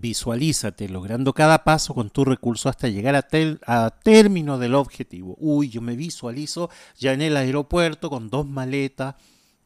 Visualízate 0.00 0.88
logrando 0.88 1.32
cada 1.32 1.64
paso 1.64 1.94
con 1.94 2.10
tu 2.10 2.24
recurso 2.24 2.68
hasta 2.68 2.88
llegar 2.88 3.14
a, 3.14 3.26
a, 3.66 3.90
término 3.90 4.58
del 4.58 4.74
objetivo. 4.74 5.36
Uy, 5.38 5.68
yo 5.68 5.80
me 5.80 5.96
visualizo 5.96 6.70
ya 6.98 7.12
en 7.12 7.22
el 7.22 7.36
aeropuerto 7.36 8.08
con 8.08 8.30
dos 8.30 8.46
maletas, 8.46 9.16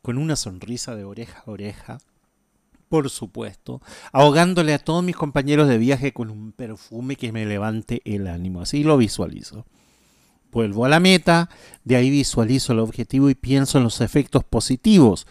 con 0.03 0.19
una 0.19 0.37
sonrisa 0.37 0.95
de 0.95 1.05
oreja 1.05 1.43
a 1.47 1.51
oreja, 1.51 1.99
por 2.89 3.11
supuesto, 3.11 3.81
ahogándole 4.13 4.73
a 4.75 4.79
todos 4.79 5.03
mis 5.03 5.17
compañeros 5.17 5.69
de 5.69 5.79
viaje 5.79 6.13
con 6.13 6.31
un 6.31 6.53
perfume 6.53 7.17
que 7.17 7.33
me 7.33 7.47
levante 7.47 8.03
el 8.05 8.27
ánimo. 8.27 8.61
Así 8.61 8.85
lo 8.85 8.97
visualizo. 8.97 9.67
Vuelvo 10.53 10.85
a 10.85 10.89
la 10.89 11.01
meta, 11.01 11.51
de 11.85 11.97
ahí 11.97 12.11
visualizo 12.11 12.73
el 12.73 12.79
objetivo 12.79 13.29
y 13.29 13.35
pienso 13.35 13.79
en 13.79 13.85
los 13.85 14.01
efectos 14.01 14.45
positivos 14.45 15.27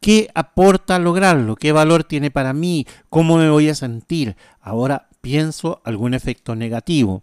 ¿Qué 0.00 0.28
aporta 0.34 0.98
lograrlo? 0.98 1.56
¿Qué 1.56 1.72
valor 1.72 2.04
tiene 2.04 2.30
para 2.30 2.52
mí? 2.52 2.86
¿Cómo 3.08 3.38
me 3.38 3.50
voy 3.50 3.68
a 3.68 3.74
sentir? 3.74 4.36
Ahora 4.60 5.08
pienso 5.20 5.80
algún 5.84 6.14
efecto 6.14 6.54
negativo. 6.54 7.22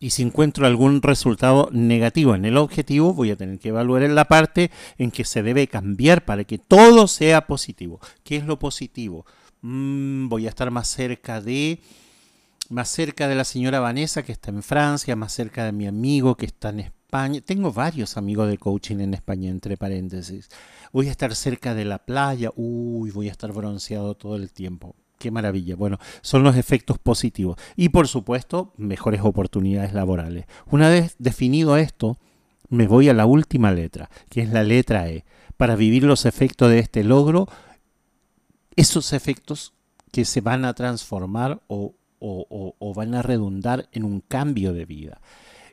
Y 0.00 0.10
si 0.10 0.22
encuentro 0.22 0.66
algún 0.66 1.02
resultado 1.02 1.68
negativo 1.72 2.34
en 2.34 2.44
el 2.44 2.56
objetivo, 2.56 3.14
voy 3.14 3.32
a 3.32 3.36
tener 3.36 3.58
que 3.58 3.70
evaluar 3.70 4.04
en 4.04 4.14
la 4.14 4.26
parte 4.26 4.70
en 4.96 5.10
que 5.10 5.24
se 5.24 5.42
debe 5.42 5.66
cambiar 5.66 6.24
para 6.24 6.44
que 6.44 6.58
todo 6.58 7.08
sea 7.08 7.46
positivo. 7.46 8.00
¿Qué 8.22 8.36
es 8.36 8.44
lo 8.44 8.58
positivo? 8.58 9.26
Mm, 9.60 10.28
voy 10.28 10.46
a 10.46 10.50
estar 10.50 10.70
más 10.70 10.88
cerca 10.88 11.40
de 11.40 11.80
más 12.70 12.90
cerca 12.90 13.28
de 13.28 13.34
la 13.34 13.44
señora 13.44 13.80
Vanessa 13.80 14.22
que 14.22 14.32
está 14.32 14.50
en 14.50 14.62
Francia, 14.62 15.16
más 15.16 15.32
cerca 15.32 15.64
de 15.64 15.72
mi 15.72 15.86
amigo 15.86 16.36
que 16.36 16.46
está 16.46 16.68
en 16.68 16.80
España. 16.80 17.40
Tengo 17.40 17.72
varios 17.72 18.16
amigos 18.16 18.48
de 18.48 18.58
coaching 18.58 19.00
en 19.00 19.14
España, 19.14 19.50
entre 19.50 19.76
paréntesis 19.76 20.48
voy 20.92 21.08
a 21.08 21.10
estar 21.10 21.34
cerca 21.34 21.74
de 21.74 21.84
la 21.84 21.98
playa, 21.98 22.50
uy, 22.56 23.10
voy 23.10 23.28
a 23.28 23.32
estar 23.32 23.52
bronceado 23.52 24.14
todo 24.14 24.36
el 24.36 24.52
tiempo. 24.52 24.94
Qué 25.18 25.30
maravilla. 25.30 25.74
Bueno, 25.74 25.98
son 26.22 26.44
los 26.44 26.56
efectos 26.56 26.98
positivos. 26.98 27.58
Y 27.76 27.88
por 27.88 28.06
supuesto, 28.06 28.72
mejores 28.76 29.20
oportunidades 29.22 29.92
laborales. 29.92 30.46
Una 30.70 30.88
vez 30.88 31.16
definido 31.18 31.76
esto, 31.76 32.18
me 32.68 32.86
voy 32.86 33.08
a 33.08 33.14
la 33.14 33.26
última 33.26 33.72
letra, 33.72 34.10
que 34.28 34.42
es 34.42 34.50
la 34.50 34.62
letra 34.62 35.08
E, 35.08 35.24
para 35.56 35.74
vivir 35.74 36.04
los 36.04 36.24
efectos 36.24 36.70
de 36.70 36.78
este 36.78 37.02
logro, 37.02 37.48
esos 38.76 39.12
efectos 39.12 39.74
que 40.12 40.24
se 40.24 40.40
van 40.40 40.64
a 40.64 40.74
transformar 40.74 41.60
o, 41.66 41.94
o, 42.20 42.74
o 42.78 42.94
van 42.94 43.14
a 43.14 43.22
redundar 43.22 43.88
en 43.92 44.04
un 44.04 44.20
cambio 44.20 44.72
de 44.72 44.84
vida. 44.84 45.20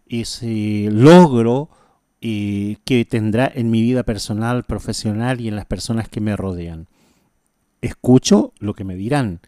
Ese 0.08 0.90
logro 0.92 1.70
que 2.86 3.06
tendrá 3.06 3.52
en 3.54 3.70
mi 3.70 3.84
vida 3.84 4.04
personal, 4.04 4.64
profesional 4.64 5.42
y 5.42 5.48
en 5.48 5.56
las 5.56 5.68
personas 5.68 6.10
que 6.10 6.22
me 6.22 6.36
rodean. 6.36 6.88
Escucho 7.82 8.52
lo 8.58 8.74
que 8.74 8.84
me 8.84 8.96
dirán 8.96 9.42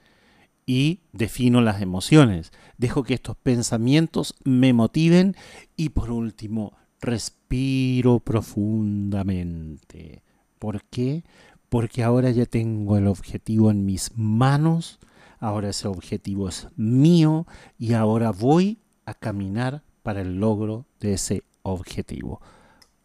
y 0.67 0.99
defino 1.11 1.61
las 1.61 1.81
emociones. 1.81 2.51
Dejo 2.77 3.01
que 3.01 3.15
estos 3.15 3.35
pensamientos 3.37 4.35
me 4.43 4.73
motiven 4.73 5.35
y 5.75 5.89
por 5.89 6.11
último, 6.11 6.73
respiro 7.01 8.19
profundamente. 8.19 10.21
¿Por 10.59 10.83
qué? 10.83 11.23
Porque 11.69 12.03
ahora 12.03 12.29
ya 12.29 12.45
tengo 12.45 12.97
el 12.97 13.07
objetivo 13.07 13.71
en 13.71 13.85
mis 13.85 14.11
manos, 14.15 14.99
ahora 15.39 15.69
ese 15.69 15.87
objetivo 15.87 16.47
es 16.47 16.67
mío 16.75 17.47
y 17.79 17.93
ahora 17.93 18.31
voy 18.31 18.77
a 19.05 19.15
caminar 19.15 19.81
para 20.03 20.21
el 20.21 20.39
logro 20.39 20.85
de 20.99 21.13
ese 21.13 21.43
objetivo. 21.63 22.39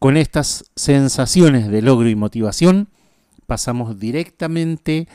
Con 0.02 0.16
estas 0.16 0.64
sensaciones 0.74 1.68
de 1.68 1.80
logro 1.80 2.08
y 2.08 2.16
motivación, 2.16 2.88
pasamos 3.46 4.00
directamente 4.00 5.06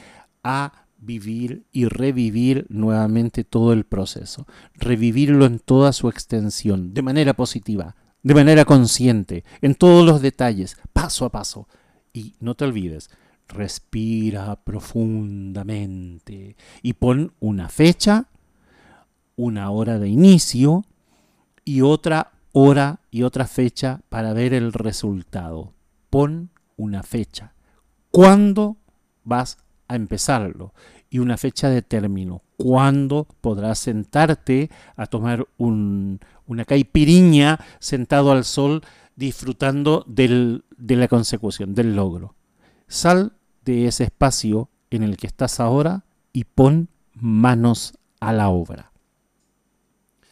a 0.45 0.85
vivir 0.97 1.65
y 1.73 1.87
revivir 1.87 2.65
nuevamente 2.69 3.43
todo 3.43 3.73
el 3.73 3.83
proceso, 3.83 4.47
revivirlo 4.75 5.45
en 5.45 5.59
toda 5.59 5.91
su 5.91 6.07
extensión, 6.07 6.93
de 6.93 7.01
manera 7.01 7.33
positiva, 7.33 7.97
de 8.23 8.33
manera 8.33 8.63
consciente, 8.63 9.43
en 9.61 9.75
todos 9.75 10.05
los 10.05 10.21
detalles, 10.21 10.77
paso 10.93 11.25
a 11.25 11.33
paso. 11.33 11.67
Y 12.13 12.35
no 12.39 12.55
te 12.55 12.63
olvides, 12.63 13.09
respira 13.49 14.55
profundamente 14.63 16.55
y 16.81 16.93
pon 16.93 17.33
una 17.41 17.67
fecha, 17.67 18.29
una 19.35 19.69
hora 19.69 19.99
de 19.99 20.07
inicio 20.07 20.85
y 21.65 21.81
otra 21.81 22.36
hora 22.59 23.01
y 23.11 23.21
otra 23.21 23.45
fecha 23.45 24.01
para 24.09 24.33
ver 24.33 24.53
el 24.53 24.73
resultado. 24.73 25.73
Pon 26.09 26.49
una 26.75 27.03
fecha. 27.03 27.53
¿Cuándo 28.09 28.77
vas 29.23 29.59
a 29.87 29.95
empezarlo? 29.95 30.73
Y 31.11 31.19
una 31.19 31.37
fecha 31.37 31.69
de 31.69 31.83
término. 31.83 32.41
¿Cuándo 32.57 33.27
podrás 33.41 33.77
sentarte 33.77 34.71
a 34.95 35.05
tomar 35.05 35.47
un, 35.57 36.19
una 36.47 36.65
caipiriña 36.65 37.59
sentado 37.77 38.31
al 38.31 38.43
sol 38.43 38.81
disfrutando 39.15 40.03
de 40.07 40.61
la 40.95 41.07
consecución, 41.07 41.75
del 41.75 41.95
logro? 41.95 42.35
Sal 42.87 43.33
de 43.65 43.85
ese 43.85 44.05
espacio 44.05 44.69
en 44.89 45.03
el 45.03 45.17
que 45.17 45.27
estás 45.27 45.59
ahora 45.59 46.05
y 46.33 46.45
pon 46.45 46.89
manos 47.13 47.93
a 48.19 48.33
la 48.33 48.49
obra. 48.49 48.91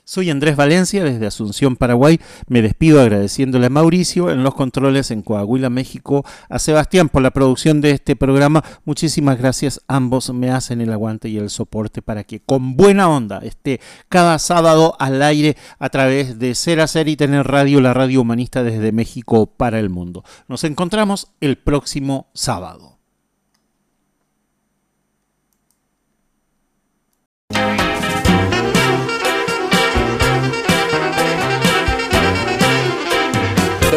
Soy 0.08 0.30
Andrés 0.30 0.56
Valencia 0.56 1.03
desde 1.03 1.26
Asunción, 1.26 1.76
Paraguay. 1.76 2.20
Me 2.47 2.62
despido 2.62 3.01
agradeciéndole 3.01 3.66
a 3.66 3.70
Mauricio 3.72 4.30
en 4.30 4.43
los 4.43 4.53
controles 4.53 5.10
en 5.10 5.24
Coahuila, 5.24 5.72
México, 5.72 6.24
a 6.47 6.60
Sebastián 6.60 7.10
por 7.10 7.24
la 7.24 7.32
producción 7.32 7.82
de 7.82 7.89
este 7.89 8.16
programa. 8.16 8.64
Muchísimas 8.86 9.39
gracias. 9.39 9.82
Ambos 9.88 10.32
me 10.32 10.51
hacen 10.51 10.80
el 10.80 10.93
aguante 10.93 11.28
y 11.28 11.39
el 11.39 11.49
soporte 11.49 12.03
para 12.03 12.24
que 12.24 12.39
con 12.39 12.78
buena 12.78 13.10
onda 13.10 13.39
esté 13.39 13.82
cada 14.08 14.38
sábado 14.38 14.95
al 14.99 15.24
aire 15.24 15.58
a 15.80 15.89
través 15.89 16.38
de 16.38 16.53
Ser 16.53 16.82
Hacer 16.82 17.08
y 17.08 17.16
Tener 17.16 17.47
Radio, 17.47 17.82
la 17.82 17.95
radio 17.95 18.22
humanista 18.22 18.62
desde 18.62 18.91
México 18.91 19.47
para 19.47 19.80
el 19.80 19.89
mundo. 19.89 20.24
Nos 20.47 20.64
encontramos 20.66 21.30
el 21.41 21.58
próximo 21.58 22.28
sábado. 22.36 22.95